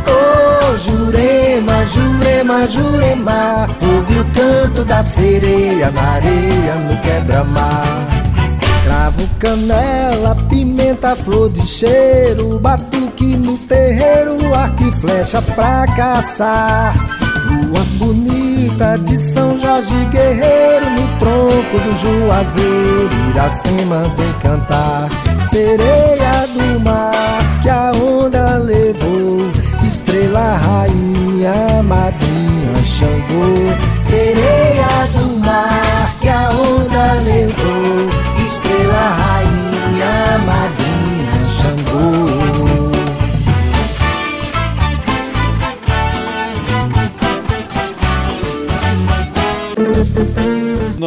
Oh, 0.06 0.78
Jurema, 0.78 1.86
Jurema, 1.86 2.66
Jurema, 2.66 3.66
ouve 3.82 4.18
o 4.18 4.24
canto 4.26 4.84
da 4.84 5.02
sereia 5.02 5.90
na 5.90 6.02
areia 6.02 6.74
no 6.74 7.00
quebra-mar. 7.00 8.06
Cravo, 8.84 9.26
canela, 9.38 10.36
pimenta, 10.48 11.16
flor 11.16 11.48
de 11.50 11.62
cheiro, 11.62 12.58
batuque 12.58 13.36
no 13.36 13.56
terreiro, 13.58 14.54
arco 14.54 14.82
e 14.82 14.92
flecha 14.92 15.40
pra 15.40 15.86
caçar. 15.96 17.23
Lua 17.44 17.84
bonita 17.98 18.98
de 18.98 19.16
São 19.16 19.58
Jorge 19.58 19.94
Guerreiro 20.10 20.90
No 20.90 21.18
tronco 21.18 21.78
do 21.78 21.98
Juazeiro 21.98 23.10
Iracema 23.30 24.02
vem 24.16 24.32
cantar 24.34 25.08
Sereia 25.42 26.46
do 26.54 26.80
mar 26.80 27.43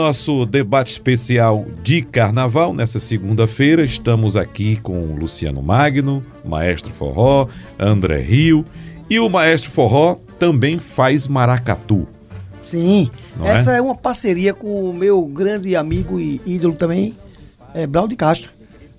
Nosso 0.07 0.45
debate 0.45 0.93
especial 0.93 1.65
de 1.83 2.01
carnaval, 2.01 2.73
nessa 2.73 2.97
segunda-feira, 2.97 3.83
estamos 3.83 4.37
aqui 4.37 4.77
com 4.77 5.01
Luciano 5.01 5.61
Magno, 5.61 6.23
Maestro 6.45 6.93
Forró, 6.93 7.49
André 7.77 8.21
Rio, 8.21 8.63
e 9.09 9.19
o 9.19 9.27
Maestro 9.27 9.69
Forró 9.69 10.15
também 10.39 10.79
faz 10.79 11.27
maracatu. 11.27 12.07
Sim, 12.63 13.11
Não 13.35 13.45
é? 13.45 13.55
essa 13.55 13.73
é? 13.73 13.79
é? 13.79 13.81
uma 13.81 13.95
parceria 13.95 14.53
com 14.53 14.89
o 14.89 14.93
meu 14.93 15.21
grande 15.25 15.75
amigo 15.75 16.21
e 16.21 16.39
ídolo 16.45 16.75
também, 16.75 17.13
é 17.73 17.85
Braulio 17.85 18.11
de 18.11 18.15
Castro. 18.15 18.49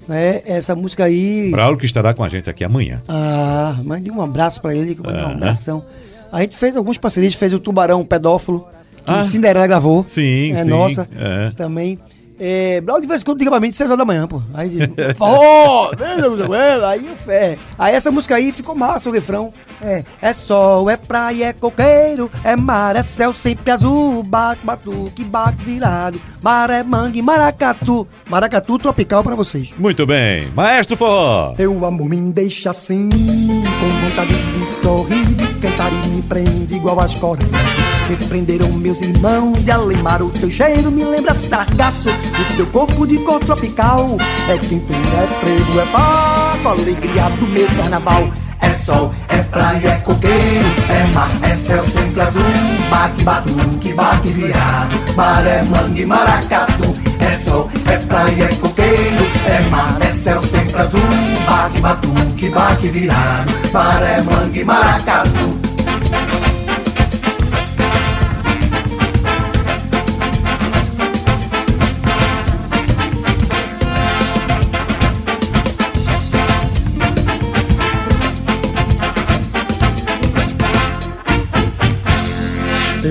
Né? 0.06 0.42
Essa 0.44 0.76
música 0.76 1.04
aí. 1.04 1.50
Braulio 1.50 1.78
que 1.78 1.86
estará 1.86 2.12
com 2.12 2.22
a 2.22 2.28
gente 2.28 2.50
aqui 2.50 2.64
amanhã. 2.64 3.00
Ah, 3.08 3.78
mande 3.82 4.10
um 4.10 4.20
abraço 4.20 4.60
para 4.60 4.74
ele, 4.74 4.94
que 4.94 5.00
ah, 5.06 5.28
um 5.28 5.32
abração. 5.32 5.82
A 6.30 6.42
gente 6.42 6.54
fez 6.54 6.76
algumas 6.76 6.98
parcerias, 6.98 7.32
fez 7.34 7.54
o 7.54 7.58
Tubarão 7.58 8.04
Pedófilo 8.04 8.68
que 9.08 9.18
ah, 9.18 9.22
Cinderela 9.22 9.66
gravou. 9.66 10.04
Sim, 10.06 10.52
é 10.52 10.64
sim. 10.64 10.70
Nossa, 10.70 11.08
é. 11.16 11.50
também. 11.50 11.98
É, 12.40 12.80
de 12.80 13.06
vez 13.06 13.22
em 13.22 13.24
quando 13.24 13.38
liga 13.38 13.50
pra 13.50 13.58
mim 13.58 13.70
de 13.70 13.76
6 13.76 13.90
horas 13.90 13.98
da 13.98 14.04
manhã, 14.04 14.26
pô. 14.28 14.40
Aí, 14.54 14.78
oh, 15.18 15.90
aí 16.86 17.10
o 17.10 17.16
fé. 17.16 17.58
Aí 17.76 17.94
essa 17.94 18.12
música 18.12 18.36
aí 18.36 18.52
ficou 18.52 18.76
massa 18.76 19.10
o 19.10 19.12
refrão. 19.12 19.52
É, 19.82 20.04
é 20.22 20.32
sol, 20.32 20.88
é 20.88 20.96
praia, 20.96 21.46
é 21.46 21.52
coqueiro, 21.52 22.30
é 22.44 22.54
mar, 22.54 22.94
é 22.94 23.02
céu 23.02 23.32
sempre 23.32 23.70
azul, 23.70 24.22
baco, 24.22 24.64
batuque, 24.64 25.24
baco 25.24 25.58
virado, 25.58 26.20
maré, 26.40 26.82
mangue, 26.82 27.22
maracatu. 27.22 28.06
Maracatu 28.28 28.78
tropical 28.78 29.22
para 29.22 29.34
vocês. 29.34 29.74
Muito 29.76 30.06
bem. 30.06 30.48
Maestro 30.54 30.96
Forró. 30.96 31.54
Eu 31.58 31.84
amor 31.84 32.08
me 32.08 32.32
deixa 32.32 32.70
assim, 32.70 33.08
com 33.08 34.08
vontade 34.08 34.34
de 34.34 34.68
sorrir, 34.68 35.24
de 35.24 35.46
cantar 35.54 35.92
e 35.92 36.08
me 36.08 36.22
prende 36.22 36.74
igual 36.74 37.00
as 37.00 37.14
cordas. 37.14 37.48
Me 38.08 38.16
prenderam 38.16 38.72
meus 38.72 39.02
irmãos 39.02 39.62
de 39.62 39.70
alemar 39.70 40.22
o 40.22 40.30
teu 40.30 40.50
cheiro, 40.50 40.90
me 40.90 41.04
lembra 41.04 41.34
sargaço, 41.34 42.08
o 42.08 42.56
teu 42.56 42.66
corpo 42.68 43.06
de 43.06 43.18
cor 43.18 43.38
tropical. 43.38 44.16
É 44.48 44.56
quintura, 44.56 44.98
é 44.98 45.40
frevo, 45.40 45.78
é 45.78 45.84
passo, 45.92 46.68
alegria 46.68 47.28
do 47.38 47.46
meu 47.48 47.66
carnaval. 47.76 48.30
É 48.62 48.70
sol, 48.70 49.14
é 49.28 49.36
praia, 49.42 49.88
é 49.88 49.98
coqueiro, 49.98 50.66
é 50.88 51.14
mar, 51.14 51.30
é 51.42 51.54
céu 51.54 51.82
sempre 51.82 52.22
azul. 52.22 52.42
Baque, 52.88 53.22
batuque, 53.24 53.92
baque, 53.92 54.28
viado, 54.28 55.14
maré, 55.14 55.62
mangue, 55.64 56.06
maracatu. 56.06 56.94
É 57.20 57.36
sol, 57.36 57.70
é 57.90 57.96
praia, 57.98 58.44
é 58.44 58.54
coqueiro, 58.54 59.26
é 59.46 59.68
mar, 59.68 59.98
é 60.00 60.10
céu 60.12 60.40
sempre 60.40 60.80
azul. 60.80 61.00
Baque, 61.46 61.80
batuque, 61.82 62.48
baque, 62.48 62.88
virado, 62.88 63.52
maré, 63.70 64.22
mangue, 64.22 64.64
maracatu. 64.64 65.57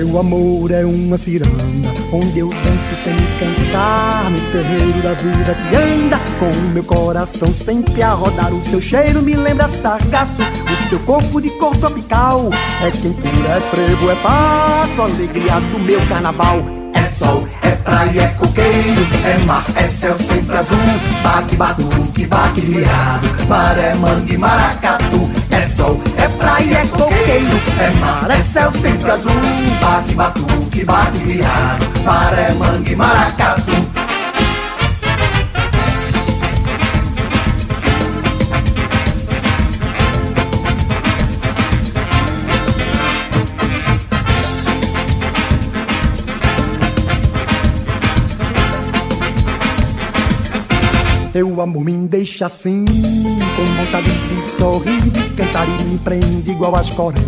Meu 0.08 0.20
amor 0.20 0.70
é 0.70 0.86
uma 0.86 1.18
ciranda 1.18 1.92
Onde 2.10 2.38
eu 2.38 2.48
danço 2.48 3.04
sem 3.04 3.12
me 3.12 3.26
cansar. 3.38 4.30
No 4.30 4.40
terreiro 4.50 5.02
da 5.02 5.12
vida 5.12 5.54
que 5.54 5.76
anda 5.76 6.18
Com 6.38 6.50
meu 6.72 6.82
coração 6.82 7.52
sempre 7.52 8.02
a 8.02 8.14
rodar. 8.14 8.50
O 8.50 8.60
teu 8.70 8.80
cheiro 8.80 9.20
me 9.20 9.34
lembra 9.34 9.68
sargaço 9.68 10.40
O 10.40 10.88
teu 10.88 10.98
corpo 11.00 11.42
de 11.42 11.50
cor 11.50 11.76
tropical. 11.76 12.48
É 12.82 12.90
quentura, 12.90 13.48
é 13.50 13.60
frevo, 13.70 14.10
é 14.10 14.14
passo 14.14 15.02
Alegria 15.02 15.60
do 15.60 15.78
meu 15.78 16.00
carnaval. 16.06 16.64
É 16.94 17.02
sol, 17.02 17.46
é 17.60 17.72
praia, 17.72 18.22
é 18.22 18.28
coqueiro 18.28 19.06
É 19.26 19.44
mar, 19.44 19.66
é 19.76 19.86
céu 19.88 20.16
sempre 20.16 20.56
azul. 20.56 20.78
Baque, 21.22 21.54
batuque, 21.54 22.26
baque, 22.26 22.62
viado 22.62 23.46
Maré, 23.46 23.94
mangue, 23.94 24.38
maracatu 24.38 25.47
É 25.68 25.70
sol, 25.70 26.00
é 26.16 26.26
praia, 26.28 26.78
é 26.78 26.86
coqueiro 26.86 27.60
É 27.78 27.90
mar, 28.00 28.30
é 28.30 28.40
céu 28.40 28.72
sempre 28.72 29.10
azul 29.10 29.30
Baque, 29.82 30.14
batuque, 30.14 30.82
baque, 30.82 31.18
viado 31.18 32.02
Maré, 32.04 32.54
mangue, 32.54 32.96
maracatu 32.96 33.87
Teu 51.38 51.62
amor 51.62 51.84
me 51.84 51.96
deixa 52.08 52.46
assim, 52.46 52.84
com 52.84 53.64
vontade 53.76 54.10
de 54.10 54.44
sorrir, 54.56 55.00
de 55.00 55.22
cantar 55.36 55.68
e 55.68 55.84
me 55.84 55.96
prende 55.96 56.50
igual 56.50 56.74
as 56.74 56.90
cordas. 56.90 57.22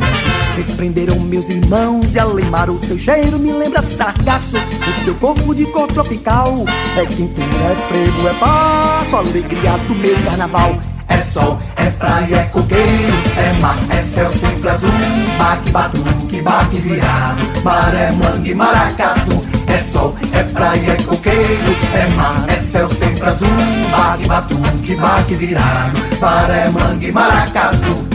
Me 0.56 0.64
prenderam 0.74 1.20
meus 1.20 1.48
irmãos 1.48 2.11
de 2.11 2.18
alemar 2.18 2.68
o 2.68 2.76
teu 2.76 2.98
cheiro 2.98 3.38
me 3.38 3.52
lembra 3.52 3.82
sargaço. 3.82 4.56
O 4.56 5.04
teu 5.04 5.14
corpo 5.14 5.54
de 5.54 5.64
cor 5.66 5.86
tropical 5.86 6.64
é 6.96 7.06
quintura, 7.06 7.46
é 7.46 7.88
frevo, 7.88 8.26
é 8.26 8.34
passo, 8.34 9.16
alegria 9.16 9.78
do 9.86 9.94
meu 9.94 10.20
carnaval. 10.24 10.76
É 11.06 11.18
sol, 11.18 11.61
é 11.76 11.88
praia, 11.90 12.34
é 12.34 12.44
coqueiro, 12.46 13.14
é 13.36 13.61
mar, 13.61 13.78
é 13.90 14.02
céu 14.02 14.28
sempre 14.28 14.70
azul. 14.70 14.90
Baque, 15.38 15.70
batuque, 15.70 16.42
baque 16.42 16.78
virado, 16.78 17.62
maré, 17.62 18.11
mangue, 18.11 18.54
maracatu. 18.54 19.40
É 19.68 19.78
sol, 19.78 20.16
praia, 20.51 20.92
é 20.92 21.03
coqueiro, 21.03 21.76
é 21.94 22.09
mar, 22.14 22.44
é 22.48 22.61
céu 22.61 22.88
sempre 22.88 23.28
azul. 23.28 23.48
Baque, 23.90 24.26
batuque, 24.26 24.94
baque 24.96 25.34
virado, 25.34 25.98
maré, 26.20 26.68
mangue, 26.68 27.12
maracatu. 27.12 28.09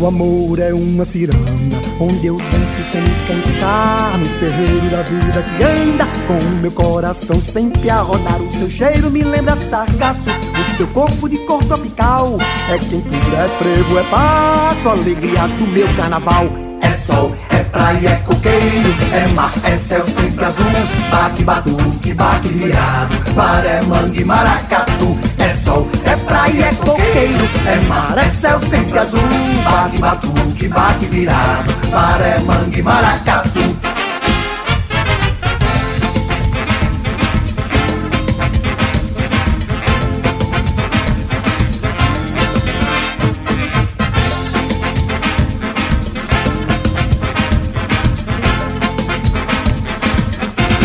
Meu 0.00 0.08
amor 0.08 0.58
é 0.58 0.72
uma 0.72 1.04
ciranda 1.04 1.52
Onde 2.00 2.28
eu 2.28 2.38
danço 2.38 2.90
sem 2.90 3.02
me 3.02 3.10
cansar 3.26 4.16
No 4.16 4.26
terreiro 4.38 4.88
da 4.88 5.02
vida 5.02 5.42
que 5.42 5.62
anda. 5.62 6.06
Com 6.26 6.38
o 6.38 6.60
meu 6.62 6.72
coração 6.72 7.38
sempre 7.38 7.90
a 7.90 8.00
rodar 8.00 8.40
O 8.40 8.48
teu 8.48 8.70
cheiro 8.70 9.10
me 9.10 9.22
lembra 9.22 9.54
sargaço. 9.56 10.30
O 10.30 10.76
teu 10.78 10.86
corpo 10.86 11.28
de 11.28 11.36
cor 11.44 11.62
tropical 11.64 12.38
É 12.70 12.78
quentura, 12.78 13.36
é 13.44 13.48
frevo, 13.58 13.98
é 13.98 14.02
passo 14.04 14.88
Alegria 14.88 15.46
do 15.46 15.66
meu 15.66 15.86
carnaval 15.94 16.69
sol, 17.00 17.34
é 17.48 17.64
praia, 17.64 18.10
é 18.10 18.16
coqueiro 18.16 18.94
É 19.12 19.26
mar, 19.34 19.52
é 19.64 19.76
céu 19.76 20.04
sempre 20.06 20.44
azul. 20.44 20.70
Baque, 21.10 21.42
batuque, 21.42 22.14
baque 22.14 22.48
virado 22.48 23.14
Maré, 23.34 23.80
mangue, 23.82 24.24
maracatu. 24.24 25.18
É 25.38 25.48
sol, 25.56 25.88
é 26.04 26.16
praia, 26.16 26.66
é 26.66 26.74
coqueiro 26.74 27.48
É 27.66 27.76
mar, 27.88 28.16
é 28.18 28.28
céu 28.28 28.60
sempre 28.60 28.98
azul. 28.98 29.20
Baque, 29.64 29.98
batuque, 29.98 30.68
baque 30.68 31.06
virado 31.06 31.72
Maré, 31.90 32.38
mangue, 32.40 32.82
maracatu 32.82 33.79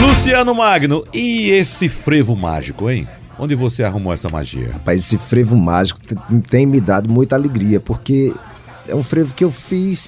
Luciano 0.05 0.53
Magno, 0.53 1.03
e 1.11 1.49
esse 1.49 1.89
frevo 1.89 2.35
mágico, 2.35 2.89
hein? 2.89 3.07
Onde 3.39 3.55
você 3.55 3.83
arrumou 3.83 4.13
essa 4.13 4.29
magia? 4.29 4.71
Rapaz, 4.73 4.99
esse 4.99 5.17
frevo 5.17 5.55
mágico 5.55 5.99
tem 6.47 6.65
me 6.65 6.79
dado 6.79 7.09
muita 7.09 7.35
alegria, 7.35 7.79
porque 7.79 8.31
é 8.87 8.93
um 8.93 9.01
frevo 9.01 9.33
que 9.33 9.43
eu 9.43 9.51
fiz 9.51 10.07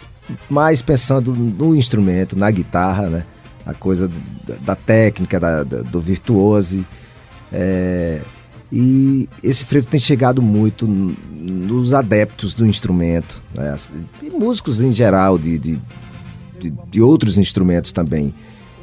mais 0.49 0.83
pensando 0.83 1.33
no 1.33 1.75
instrumento, 1.75 2.37
na 2.37 2.49
guitarra, 2.51 3.09
né? 3.09 3.25
A 3.65 3.73
coisa 3.73 4.09
da 4.61 4.75
técnica, 4.75 5.39
da, 5.39 5.63
do 5.63 5.99
virtuose. 5.99 6.85
É, 7.51 8.21
e 8.71 9.27
esse 9.41 9.65
frevo 9.65 9.87
tem 9.87 9.99
chegado 9.99 10.41
muito 10.41 10.87
nos 10.87 11.93
adeptos 11.95 12.53
do 12.53 12.67
instrumento, 12.67 13.41
né? 13.53 13.75
e 14.21 14.29
músicos 14.29 14.79
em 14.79 14.93
geral, 14.93 15.37
de, 15.37 15.57
de, 15.57 15.79
de, 16.59 16.73
de 16.89 17.01
outros 17.01 17.37
instrumentos 17.37 17.91
também 17.91 18.33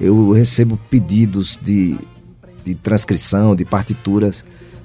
eu 0.00 0.30
recebo 0.32 0.78
pedidos 0.90 1.58
de, 1.62 1.98
de 2.64 2.74
transcrição, 2.74 3.54
de 3.54 3.64
partituras, 3.64 4.44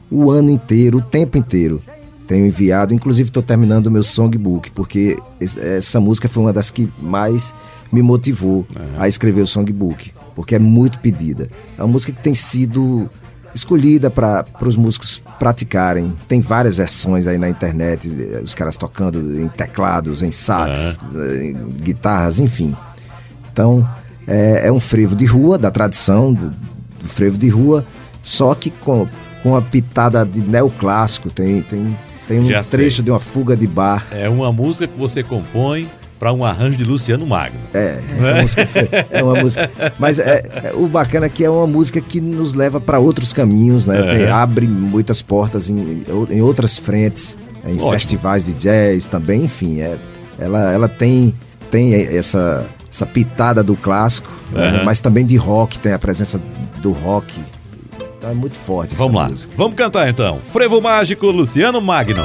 o 0.09 0.31
ano 0.31 0.49
inteiro, 0.49 0.99
o 0.99 1.01
tempo 1.01 1.37
inteiro. 1.37 1.81
Tenho 2.27 2.45
enviado, 2.45 2.93
inclusive 2.93 3.29
estou 3.29 3.41
terminando 3.41 3.87
o 3.87 3.91
meu 3.91 4.03
songbook, 4.03 4.69
porque 4.71 5.17
essa 5.39 5.99
música 5.99 6.27
foi 6.27 6.43
uma 6.43 6.53
das 6.53 6.69
que 6.69 6.87
mais 7.01 7.53
me 7.91 8.03
motivou 8.03 8.67
a 8.97 9.07
escrever 9.07 9.41
o 9.41 9.47
songbook, 9.47 10.11
porque 10.35 10.53
é 10.53 10.59
muito 10.59 10.99
pedida. 10.99 11.49
É 11.75 11.81
uma 11.81 11.91
música 11.91 12.13
que 12.13 12.21
tem 12.21 12.35
sido 12.35 13.09
escolhida 13.53 14.11
para 14.11 14.45
os 14.61 14.75
músicos 14.75 15.23
praticarem. 15.39 16.13
Tem 16.27 16.39
várias 16.39 16.77
versões 16.77 17.25
aí 17.25 17.39
na 17.39 17.49
internet, 17.49 18.07
os 18.43 18.53
caras 18.53 18.77
tocando 18.77 19.41
em 19.41 19.47
teclados, 19.47 20.21
em 20.21 20.31
sax, 20.31 20.99
em 21.41 21.55
guitarras, 21.81 22.39
enfim. 22.39 22.75
Então, 23.51 23.87
é, 24.29 24.67
é 24.67 24.71
um 24.71 24.79
frevo 24.79 25.15
de 25.15 25.25
rua, 25.25 25.57
da 25.57 25.71
tradição 25.71 26.31
do, 26.31 26.51
do, 27.01 27.09
frevo 27.09 27.37
de 27.37 27.49
rua, 27.49 27.83
só 28.21 28.53
que 28.53 28.69
com, 28.69 29.07
com 29.41 29.49
uma 29.49 29.61
pitada 29.61 30.23
de 30.23 30.39
neoclássico. 30.39 31.31
Tem, 31.31 31.63
tem, 31.63 31.97
tem 32.27 32.39
um 32.39 32.45
Já 32.45 32.61
trecho 32.61 32.97
sei. 32.97 33.05
de 33.05 33.11
uma 33.11 33.19
fuga 33.19 33.57
de 33.57 33.65
bar. 33.65 34.05
É 34.11 34.29
uma 34.29 34.53
música 34.53 34.87
que 34.87 34.97
você 34.97 35.23
compõe 35.23 35.89
para 36.19 36.31
um 36.31 36.45
arranjo 36.45 36.77
de 36.77 36.83
Luciano 36.83 37.25
Magno. 37.25 37.59
É, 37.73 37.97
essa 38.17 38.31
é? 38.31 38.41
música 38.41 38.67
foi, 38.67 38.89
é 39.09 39.23
uma 39.23 39.35
música. 39.35 39.71
Mas 39.97 40.19
é, 40.19 40.43
é, 40.65 40.73
o 40.75 40.85
bacana 40.85 41.25
é 41.25 41.29
que 41.29 41.43
é 41.43 41.49
uma 41.49 41.65
música 41.65 41.99
que 41.99 42.21
nos 42.21 42.53
leva 42.53 42.79
para 42.79 42.99
outros 42.99 43.33
caminhos, 43.33 43.87
né? 43.87 43.99
É. 43.99 44.17
Tem, 44.17 44.27
abre 44.27 44.67
muitas 44.67 45.21
portas 45.21 45.69
em, 45.69 46.03
em 46.29 46.41
outras 46.41 46.77
frentes, 46.77 47.39
em 47.65 47.75
Ótimo. 47.75 47.91
festivais 47.91 48.45
de 48.45 48.53
jazz 48.53 49.07
também, 49.07 49.45
enfim. 49.45 49.79
É, 49.79 49.97
ela, 50.37 50.71
ela 50.71 50.87
tem, 50.89 51.33
tem 51.71 51.95
essa 51.95 52.67
essa 52.91 53.05
pitada 53.05 53.63
do 53.63 53.75
clássico, 53.75 54.31
uhum. 54.51 54.59
né? 54.59 54.81
mas 54.83 55.01
também 55.01 55.25
de 55.25 55.37
rock, 55.37 55.79
tem 55.79 55.93
a 55.93 55.99
presença 55.99 56.41
do 56.77 56.91
rock. 56.91 57.39
Então 58.17 58.31
é 58.31 58.33
muito 58.33 58.57
forte. 58.57 58.95
Vamos 58.95 59.15
lá, 59.15 59.29
música. 59.29 59.53
vamos 59.55 59.75
cantar 59.75 60.09
então. 60.09 60.39
Frevo 60.51 60.81
Mágico, 60.81 61.27
Luciano 61.27 61.81
Magno. 61.81 62.23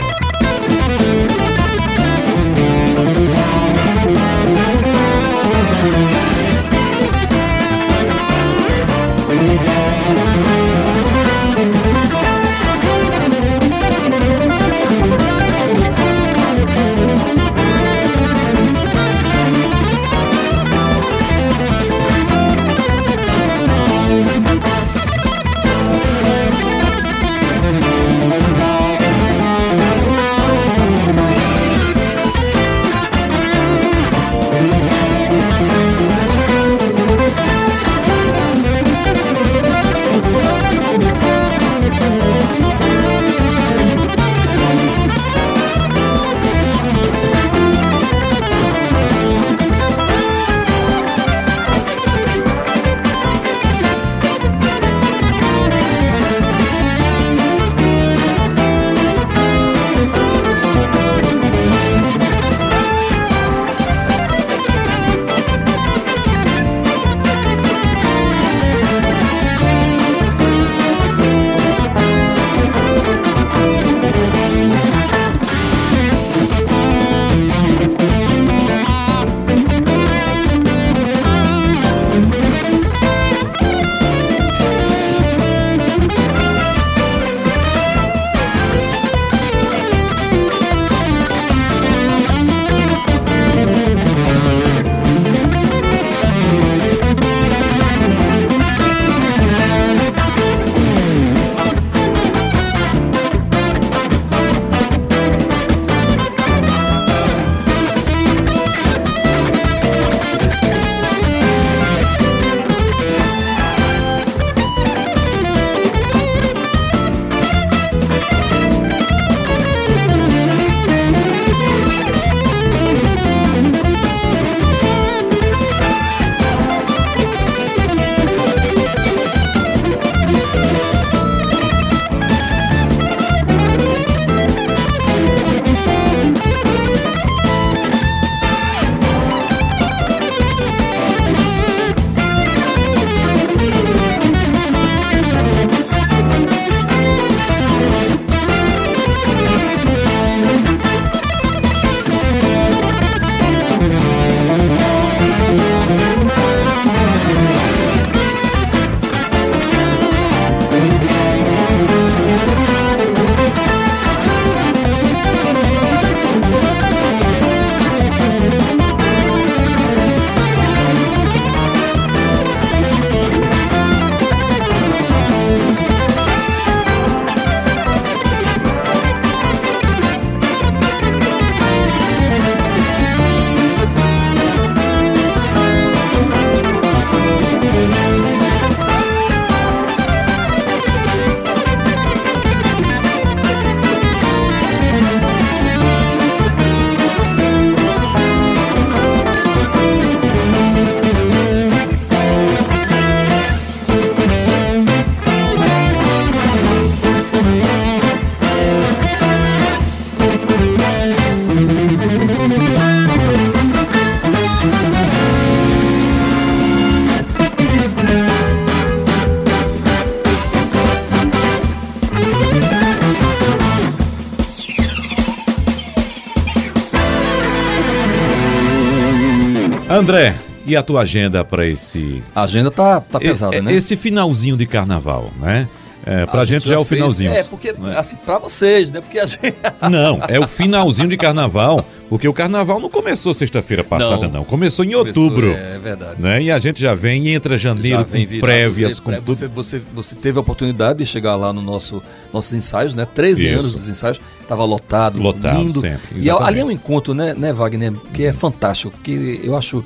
André, 230.05 230.37
e 230.67 230.77
a 230.77 230.83
tua 230.83 231.01
agenda 231.01 231.43
para 231.43 231.67
esse. 231.67 232.23
A 232.35 232.43
agenda 232.43 232.71
tá, 232.71 233.01
tá 233.01 233.19
pesada, 233.19 233.57
é, 233.57 233.63
né? 233.63 233.73
Esse 233.73 233.97
finalzinho 233.97 234.55
de 234.55 234.67
carnaval, 234.67 235.33
né? 235.41 235.67
É, 236.05 236.27
pra 236.27 236.43
a 236.43 236.45
gente, 236.45 236.61
gente 236.61 236.69
já 236.69 236.75
é 236.75 236.79
o 236.79 236.85
fez, 236.85 236.99
finalzinho. 236.99 237.33
É, 237.33 237.43
porque, 237.45 237.73
né? 237.73 237.97
assim, 237.97 238.15
pra 238.17 238.39
vocês, 238.39 238.91
né? 238.91 239.01
Porque 239.01 239.19
a 239.19 239.25
gente. 239.25 239.55
Não, 239.91 240.21
é 240.29 240.39
o 240.39 240.47
finalzinho 240.47 241.09
de 241.09 241.17
carnaval, 241.17 241.87
porque 242.11 242.29
o 242.29 242.35
carnaval 242.35 242.79
não 242.79 242.91
começou 242.91 243.33
sexta-feira 243.33 243.83
passada, 243.83 244.27
não. 244.29 244.41
não. 244.41 244.45
Começou 244.45 244.85
em 244.85 244.93
começou, 244.93 245.23
outubro. 245.23 245.53
É, 245.53 245.79
verdade. 245.79 246.21
Né? 246.21 246.43
E 246.43 246.51
a 246.51 246.59
gente 246.59 246.79
já 246.79 246.95
vem 246.95 247.29
e 247.29 247.31
entra 247.31 247.57
janeiro 247.57 247.99
já 247.99 248.05
vem 248.05 248.27
com 248.27 248.41
prévias, 248.41 249.01
com 249.01 249.11
tudo. 249.11 249.25
Você, 249.25 249.49
você, 249.49 249.81
você, 249.95 250.15
teve 250.15 250.37
a 250.37 250.43
oportunidade 250.43 250.99
de 250.99 251.07
chegar 251.07 251.35
lá 251.37 251.51
no 251.51 251.63
nosso 251.63 252.03
nossos 252.31 252.53
ensaios, 252.53 252.95
né? 252.95 253.07
13 253.07 253.49
Isso. 253.49 253.59
anos 253.59 253.73
dos 253.73 253.89
ensaios, 253.89 254.21
tava 254.45 254.65
lotado, 254.65 255.19
lotado 255.19 255.59
lindo. 255.59 255.81
Sempre, 255.81 256.19
exatamente. 256.19 256.27
e 256.27 256.31
ali 256.31 256.61
é 256.61 256.65
um 256.65 256.71
encontro, 256.71 257.15
né, 257.15 257.35
né, 257.35 257.53
Wagner, 257.53 257.93
que 258.13 258.25
é 258.25 258.33
fantástico, 258.33 258.97
que 259.03 259.41
eu 259.43 259.57
acho 259.57 259.85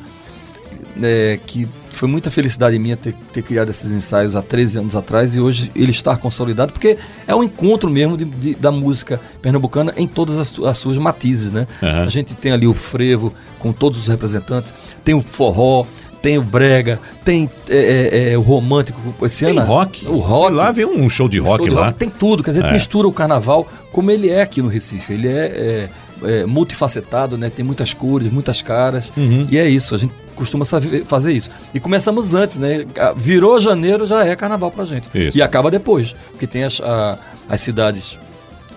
é, 1.02 1.38
que 1.46 1.68
foi 1.90 2.08
muita 2.08 2.30
felicidade 2.30 2.78
minha 2.78 2.96
ter, 2.96 3.14
ter, 3.32 3.42
criado 3.42 3.70
esses 3.70 3.90
ensaios 3.90 4.36
há 4.36 4.42
13 4.42 4.78
anos 4.78 4.96
atrás 4.96 5.34
e 5.34 5.40
hoje 5.40 5.70
ele 5.74 5.90
estar 5.90 6.16
consolidado, 6.18 6.72
porque 6.72 6.96
é 7.26 7.34
um 7.34 7.42
encontro 7.42 7.90
mesmo 7.90 8.16
de, 8.16 8.24
de, 8.24 8.54
da 8.54 8.70
música 8.70 9.20
pernambucana 9.42 9.92
em 9.96 10.06
todas 10.06 10.38
as, 10.38 10.58
as 10.60 10.78
suas 10.78 10.98
matizes, 10.98 11.50
né? 11.50 11.66
Uhum. 11.82 12.02
A 12.02 12.08
gente 12.08 12.34
tem 12.34 12.52
ali 12.52 12.66
o 12.66 12.74
frevo 12.74 13.32
com 13.58 13.72
todos 13.72 13.98
os 13.98 14.06
representantes, 14.06 14.72
tem 15.04 15.14
o 15.14 15.22
forró, 15.22 15.86
tem 16.22 16.38
o 16.38 16.42
brega, 16.42 17.00
tem 17.24 17.48
é, 17.68 17.76
é, 17.76 18.32
é, 18.32 18.38
o 18.38 18.40
romântico. 18.40 19.00
Esse 19.22 19.44
tem 19.44 19.56
ano, 19.56 19.66
rock. 19.66 20.06
O 20.06 20.16
rock. 20.16 20.52
Lá 20.52 20.70
vem 20.70 20.84
um 20.84 21.08
show 21.08 21.28
de 21.28 21.38
rock 21.38 21.58
show 21.58 21.68
de 21.68 21.74
lá. 21.74 21.86
Rock, 21.86 21.98
tem 21.98 22.10
tudo, 22.10 22.42
quer 22.42 22.50
dizer, 22.50 22.64
é. 22.64 22.72
mistura 22.72 23.08
o 23.08 23.12
carnaval 23.12 23.66
como 23.92 24.10
ele 24.10 24.28
é 24.28 24.42
aqui 24.42 24.62
no 24.62 24.68
Recife. 24.68 25.12
Ele 25.12 25.28
é, 25.28 25.88
é, 26.22 26.40
é 26.40 26.46
multifacetado, 26.46 27.36
né? 27.38 27.50
Tem 27.50 27.64
muitas 27.64 27.94
cores, 27.94 28.30
muitas 28.30 28.62
caras. 28.62 29.12
Uhum. 29.16 29.46
E 29.50 29.58
é 29.58 29.68
isso, 29.68 29.94
a 29.94 29.98
gente 29.98 30.12
costuma 30.34 30.64
fazer 30.64 31.32
isso. 31.32 31.50
E 31.74 31.80
começamos 31.80 32.34
antes, 32.34 32.58
né? 32.58 32.84
Virou 33.16 33.58
janeiro, 33.58 34.06
já 34.06 34.24
é 34.24 34.36
carnaval 34.36 34.70
pra 34.70 34.84
gente. 34.84 35.08
Isso. 35.12 35.36
E 35.36 35.42
acaba 35.42 35.70
depois, 35.70 36.14
porque 36.30 36.46
tem 36.46 36.64
as, 36.64 36.80
a, 36.80 37.18
as 37.48 37.60
cidades 37.60 38.18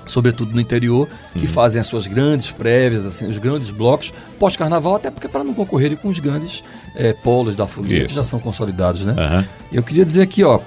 sobretudo 0.05 0.53
no 0.53 0.59
interior, 0.59 1.07
que 1.33 1.45
uhum. 1.45 1.47
fazem 1.47 1.79
as 1.79 1.87
suas 1.87 2.07
grandes 2.07 2.51
prévias, 2.51 3.05
assim, 3.05 3.27
os 3.27 3.37
grandes 3.37 3.71
blocos 3.71 4.13
pós-carnaval, 4.37 4.95
até 4.95 5.09
porque 5.09 5.27
para 5.27 5.43
não 5.43 5.53
concorrerem 5.53 5.95
com 5.95 6.09
os 6.09 6.19
grandes 6.19 6.63
é, 6.95 7.13
polos 7.13 7.55
da 7.55 7.65
folia, 7.65 8.05
que 8.05 8.13
já 8.13 8.23
são 8.23 8.39
consolidados, 8.39 9.05
né? 9.05 9.13
Uhum. 9.13 9.45
Eu 9.71 9.83
queria 9.83 10.03
dizer 10.03 10.23
aqui, 10.23 10.43
ó, 10.43 10.59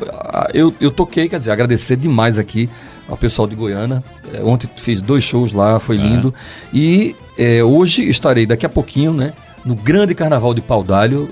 eu, 0.54 0.74
eu 0.80 0.90
toquei, 0.90 1.28
quer 1.28 1.38
dizer, 1.38 1.50
agradecer 1.50 1.96
demais 1.96 2.38
aqui 2.38 2.70
ao 3.08 3.16
pessoal 3.16 3.46
de 3.46 3.54
Goiânia. 3.54 4.02
É, 4.32 4.42
ontem 4.42 4.68
fiz 4.76 5.00
dois 5.00 5.24
shows 5.24 5.52
lá, 5.52 5.78
foi 5.78 5.96
lindo. 5.96 6.28
Uhum. 6.28 6.34
E 6.72 7.16
é, 7.38 7.62
hoje 7.62 8.08
estarei 8.08 8.46
daqui 8.46 8.64
a 8.64 8.68
pouquinho, 8.68 9.12
né? 9.12 9.32
no 9.64 9.74
grande 9.74 10.14
carnaval 10.14 10.52
de 10.52 10.60
Paudalho. 10.60 11.28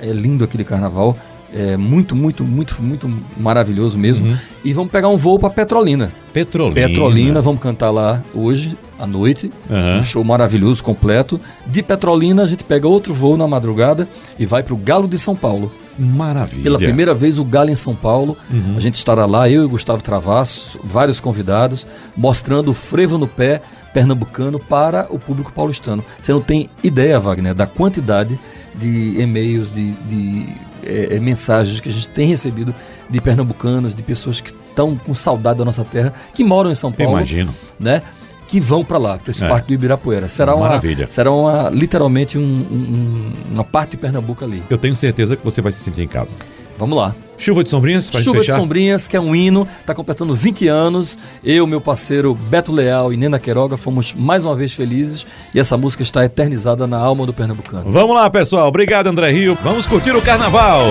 É 0.00 0.12
lindo 0.12 0.44
aquele 0.44 0.64
carnaval. 0.64 1.16
É 1.54 1.76
muito, 1.76 2.14
muito, 2.14 2.44
muito, 2.44 2.82
muito 2.82 3.10
maravilhoso 3.36 3.96
mesmo. 3.96 4.26
Uhum. 4.28 4.36
E 4.64 4.72
vamos 4.72 4.90
pegar 4.90 5.08
um 5.08 5.16
voo 5.16 5.38
para 5.38 5.48
Petrolina. 5.48 6.12
Petrolina. 6.32 6.88
Petrolina, 6.88 7.40
vamos 7.40 7.60
cantar 7.60 7.90
lá 7.90 8.22
hoje 8.34 8.76
à 8.98 9.06
noite. 9.06 9.50
Uhum. 9.70 9.98
Um 9.98 10.02
show 10.02 10.24
maravilhoso, 10.24 10.82
completo. 10.82 11.40
De 11.66 11.82
Petrolina, 11.82 12.42
a 12.42 12.46
gente 12.46 12.64
pega 12.64 12.86
outro 12.86 13.14
voo 13.14 13.36
na 13.36 13.46
madrugada 13.46 14.08
e 14.38 14.44
vai 14.44 14.62
para 14.62 14.74
o 14.74 14.76
Galo 14.76 15.08
de 15.08 15.18
São 15.18 15.36
Paulo. 15.36 15.72
Maravilha. 15.98 16.62
Pela 16.62 16.78
primeira 16.78 17.14
vez 17.14 17.38
o 17.38 17.44
Galo 17.44 17.70
em 17.70 17.76
São 17.76 17.94
Paulo. 17.94 18.36
Uhum. 18.50 18.74
A 18.76 18.80
gente 18.80 18.94
estará 18.94 19.26
lá, 19.26 19.48
eu 19.48 19.64
e 19.64 19.68
Gustavo 19.68 20.02
Travasso, 20.02 20.78
vários 20.84 21.20
convidados, 21.20 21.86
mostrando 22.16 22.70
o 22.70 22.74
frevo 22.74 23.18
no 23.18 23.26
pé 23.26 23.62
pernambucano 23.92 24.58
para 24.58 25.06
o 25.10 25.18
público 25.18 25.52
paulistano. 25.52 26.04
Você 26.20 26.32
não 26.32 26.42
tem 26.42 26.68
ideia, 26.84 27.18
Wagner, 27.18 27.54
da 27.54 27.66
quantidade 27.66 28.38
de 28.74 29.18
e-mails, 29.18 29.72
de, 29.72 29.92
de 29.92 30.54
é, 30.82 31.18
mensagens 31.18 31.80
que 31.80 31.88
a 31.88 31.92
gente 31.92 32.08
tem 32.08 32.28
recebido 32.28 32.74
de 33.08 33.20
pernambucanos, 33.20 33.94
de 33.94 34.02
pessoas 34.02 34.40
que 34.40 34.50
estão 34.50 34.96
com 34.96 35.14
saudade 35.14 35.58
da 35.58 35.64
nossa 35.64 35.82
terra, 35.82 36.12
que 36.34 36.44
moram 36.44 36.70
em 36.70 36.74
São 36.74 36.92
Paulo. 36.92 37.12
Imagino. 37.12 37.54
Né? 37.80 38.02
Que 38.46 38.60
vão 38.60 38.84
para 38.84 38.98
lá, 38.98 39.18
para 39.18 39.30
esse 39.30 39.44
é. 39.44 39.48
parque 39.48 39.68
do 39.68 39.74
Ibirapuera. 39.74 40.28
Será 40.28 40.54
uma, 40.54 40.80
será 41.08 41.30
uma 41.30 41.68
literalmente 41.70 42.38
um, 42.38 42.42
um, 42.42 43.32
uma 43.52 43.64
parte 43.64 43.92
de 43.92 43.96
Pernambuco 43.96 44.44
ali. 44.44 44.62
Eu 44.70 44.78
tenho 44.78 44.94
certeza 44.94 45.36
que 45.36 45.44
você 45.44 45.60
vai 45.60 45.72
se 45.72 45.80
sentir 45.80 46.02
em 46.02 46.08
casa. 46.08 46.34
Vamos 46.78 46.96
lá. 46.96 47.14
Chuva 47.38 47.62
de 47.62 47.68
Sombrinhas, 47.68 48.08
pra 48.08 48.20
Chuva 48.20 48.40
de 48.40 48.52
Sombrinhas, 48.52 49.06
que 49.06 49.16
é 49.16 49.20
um 49.20 49.34
hino, 49.34 49.68
está 49.80 49.94
completando 49.94 50.34
20 50.34 50.68
anos. 50.68 51.18
Eu, 51.44 51.66
meu 51.66 51.80
parceiro 51.80 52.34
Beto 52.34 52.72
Leal 52.72 53.12
e 53.12 53.16
Nena 53.16 53.38
Queiroga 53.38 53.76
fomos 53.76 54.14
mais 54.14 54.42
uma 54.42 54.54
vez 54.54 54.72
felizes 54.72 55.26
e 55.54 55.60
essa 55.60 55.76
música 55.76 56.02
está 56.02 56.24
eternizada 56.24 56.86
na 56.86 56.98
alma 56.98 57.26
do 57.26 57.34
pernambucano. 57.34 57.90
Vamos 57.90 58.16
lá, 58.16 58.28
pessoal. 58.30 58.68
Obrigado, 58.68 59.08
André 59.08 59.30
Rio. 59.32 59.56
Vamos 59.62 59.86
curtir 59.86 60.12
o 60.12 60.22
carnaval. 60.22 60.82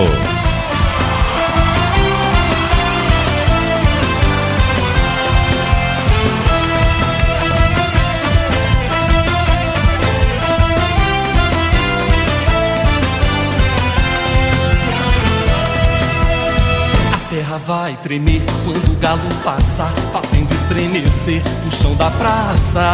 Vai 17.86 17.96
tremer 17.98 18.42
quando 18.64 18.92
o 18.92 18.96
galo 18.96 19.20
passar, 19.44 19.92
fazendo 20.12 20.52
estremecer 20.52 21.40
o 21.64 21.70
chão 21.70 21.94
da 21.94 22.10
praça. 22.10 22.92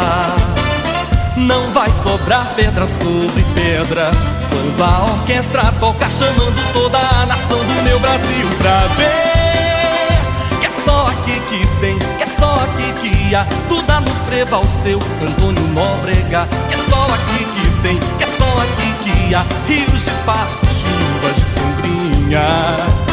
Não 1.34 1.70
vai 1.72 1.90
sobrar 1.90 2.52
pedra 2.54 2.86
sobre 2.86 3.42
pedra 3.54 4.10
quando 4.50 4.82
a 4.84 5.04
orquestra 5.04 5.72
toca, 5.80 6.10
chamando 6.10 6.72
toda 6.74 6.98
a 6.98 7.24
nação 7.24 7.56
do 7.56 7.82
meu 7.84 7.98
Brasil 8.00 8.46
pra 8.58 8.80
ver. 8.98 10.60
Que 10.60 10.66
é 10.66 10.70
só 10.84 11.06
aqui 11.06 11.40
que 11.48 11.66
tem, 11.80 11.98
que 11.98 12.24
é 12.24 12.26
só 12.26 12.52
aqui 12.52 12.92
que 13.00 13.34
há, 13.34 13.46
tudo 13.70 14.00
no 14.02 14.14
frevo 14.26 14.56
ao 14.56 14.64
seu 14.64 14.98
Antônio 15.26 15.66
Nóbrega. 15.68 16.46
Que 16.68 16.74
é 16.74 16.90
só 16.90 17.06
aqui 17.06 17.46
que 17.46 17.82
tem, 17.82 17.98
que 18.18 18.24
é 18.24 18.26
só 18.26 18.44
aqui 18.58 18.92
que 19.04 19.34
há, 19.34 19.42
rios 19.66 20.04
de 20.04 20.10
passo, 20.26 20.66
chuvas 20.66 21.36
de 21.36 21.48
sombrinha. 21.48 23.11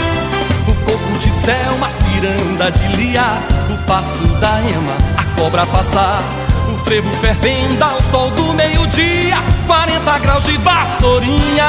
O 1.00 1.02
corpo 1.02 1.18
de 1.18 1.32
céu, 1.32 1.74
uma 1.76 1.89
ciranda 1.89 2.72
de 2.72 2.88
lia 2.97 3.24
O 3.74 3.86
passo 3.86 4.28
da 4.39 4.60
ema, 4.62 4.97
a 5.18 5.24
cobra 5.39 5.66
passar 5.66 6.22
O 6.74 6.78
frevo 6.80 7.10
fervendo 7.16 7.84
ao 7.84 8.02
sol 8.04 8.30
do 8.32 8.54
meio-dia 8.54 9.38
40 9.66 10.20
graus 10.20 10.45
de 10.45 10.58
vassourinha 10.58 11.66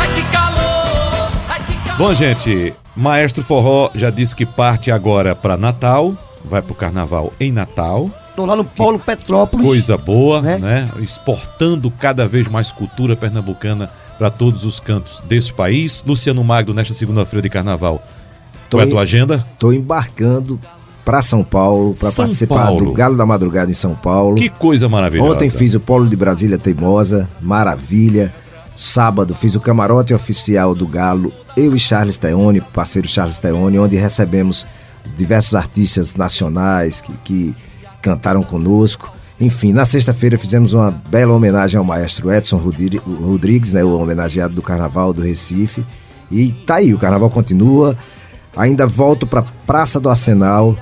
Ai 0.00 0.08
que 0.14 0.22
calor, 0.32 1.30
ai 1.48 1.60
que 1.60 1.88
calor 1.88 1.98
Bom, 1.98 2.14
gente, 2.14 2.74
Maestro 2.96 3.44
Forró 3.44 3.90
já 3.94 4.10
disse 4.10 4.34
que 4.34 4.44
parte 4.44 4.90
agora 4.90 5.34
para 5.34 5.56
Natal 5.56 6.14
Vai 6.44 6.60
pro 6.60 6.74
carnaval 6.74 7.32
em 7.38 7.52
Natal 7.52 8.10
Estou 8.30 8.44
lá 8.44 8.54
no 8.54 8.66
Polo 8.66 8.98
Petrópolis. 8.98 9.64
Coisa 9.64 9.96
boa, 9.96 10.42
né? 10.42 10.58
né? 10.58 10.90
Exportando 11.00 11.90
cada 11.90 12.28
vez 12.28 12.46
mais 12.46 12.70
cultura 12.70 13.16
pernambucana 13.16 13.88
para 14.18 14.30
todos 14.30 14.62
os 14.62 14.78
cantos 14.78 15.22
desse 15.24 15.50
país. 15.50 16.04
Luciano 16.06 16.44
Magno, 16.44 16.74
nesta 16.74 16.92
segunda-feira 16.92 17.40
de 17.40 17.48
carnaval, 17.48 17.98
Tô 17.98 18.25
Qual 18.70 18.80
é 18.80 18.84
a 18.84 18.88
tua 18.88 19.02
agenda? 19.02 19.46
Estou 19.54 19.72
embarcando 19.72 20.58
para 21.04 21.22
São 21.22 21.44
Paulo 21.44 21.94
para 21.94 22.10
participar 22.10 22.66
Paulo. 22.66 22.86
do 22.86 22.92
Galo 22.92 23.16
da 23.16 23.24
Madrugada 23.24 23.70
em 23.70 23.74
São 23.74 23.94
Paulo. 23.94 24.36
Que 24.36 24.48
coisa 24.48 24.88
maravilhosa. 24.88 25.34
Ontem 25.34 25.48
fiz 25.48 25.74
o 25.74 25.80
Polo 25.80 26.08
de 26.08 26.16
Brasília 26.16 26.58
Teimosa, 26.58 27.28
maravilha. 27.40 28.34
Sábado 28.76 29.34
fiz 29.34 29.54
o 29.54 29.60
camarote 29.60 30.12
oficial 30.12 30.74
do 30.74 30.86
Galo, 30.86 31.32
eu 31.56 31.74
e 31.74 31.78
Charles 31.78 32.18
Teone, 32.18 32.60
parceiro 32.60 33.08
Charles 33.08 33.38
Teone, 33.38 33.78
onde 33.78 33.96
recebemos 33.96 34.66
diversos 35.16 35.54
artistas 35.54 36.16
nacionais 36.16 37.00
que, 37.00 37.12
que 37.24 37.54
cantaram 38.02 38.42
conosco. 38.42 39.10
Enfim, 39.40 39.72
na 39.72 39.84
sexta-feira 39.84 40.36
fizemos 40.36 40.72
uma 40.72 40.90
bela 40.90 41.32
homenagem 41.32 41.78
ao 41.78 41.84
maestro 41.84 42.32
Edson 42.32 42.56
Rodrigues, 42.56 43.72
né, 43.72 43.84
o 43.84 43.96
homenageado 43.96 44.54
do 44.54 44.62
Carnaval 44.62 45.12
do 45.12 45.22
Recife. 45.22 45.84
E 46.30 46.52
tá 46.66 46.76
aí, 46.76 46.92
o 46.92 46.98
carnaval 46.98 47.30
continua. 47.30 47.96
Ainda 48.56 48.86
volto 48.86 49.26
para 49.26 49.42
Praça 49.66 50.00
do 50.00 50.08
Arsenal 50.08 50.76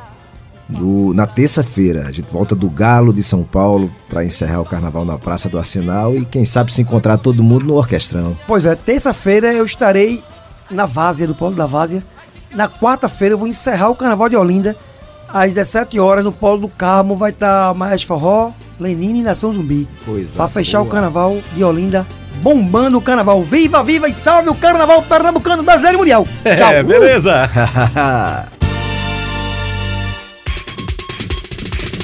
do, 0.68 1.12
na 1.14 1.27
terça-feira. 1.27 2.07
A 2.07 2.12
gente 2.12 2.31
volta 2.31 2.55
do 2.55 2.70
Galo 2.70 3.12
de 3.12 3.22
São 3.22 3.43
Paulo 3.43 3.91
para 4.09 4.25
encerrar 4.25 4.61
o 4.61 4.64
carnaval 4.64 5.05
na 5.05 5.18
Praça 5.18 5.49
do 5.49 5.59
Arsenal 5.59 6.14
e 6.14 6.25
quem 6.25 6.45
sabe 6.45 6.72
se 6.72 6.83
encontrar 6.83 7.18
todo 7.18 7.43
mundo 7.43 7.64
no 7.64 7.75
Orquestrão. 7.75 8.37
Pois 8.47 8.64
é, 8.64 8.75
terça-feira 8.75 9.53
eu 9.53 9.64
estarei 9.64 10.22
na 10.70 10.87
Várzea, 10.87 11.27
do 11.27 11.35
Polo 11.35 11.55
da 11.55 11.66
Várzea. 11.66 12.03
Na 12.55 12.68
quarta-feira 12.68 13.35
eu 13.35 13.39
vou 13.39 13.49
encerrar 13.49 13.91
o 13.91 13.97
carnaval 13.97 14.29
de 14.29 14.37
Olinda. 14.37 14.77
Às 15.29 15.55
17 15.55 15.99
horas 15.99 16.25
no 16.25 16.31
Polo 16.31 16.61
do 16.61 16.68
Carmo 16.68 17.16
vai 17.16 17.31
estar 17.31 17.68
tá 17.68 17.75
Maestro 17.75 18.09
Forró, 18.09 18.53
Lenine 18.79 19.18
e 19.18 19.22
Nação 19.22 19.53
Zumbi. 19.53 19.89
Para 20.37 20.49
fechar 20.49 20.79
boa. 20.79 20.89
o 20.89 20.91
carnaval 20.91 21.39
de 21.55 21.64
Olinda 21.64 22.07
bombando 22.43 22.99
o 22.99 23.01
carnaval. 23.01 23.43
Viva, 23.43 23.82
viva 23.82 24.09
e 24.09 24.12
salve 24.12 24.49
o 24.49 24.55
carnaval 24.55 25.03
pernambucano 25.03 25.62
brasileiro 25.62 25.97
e 25.97 26.01
mundial. 26.01 26.28
É, 26.45 26.57
Tchau. 26.57 26.72
É, 26.72 26.82
beleza. 26.82 27.51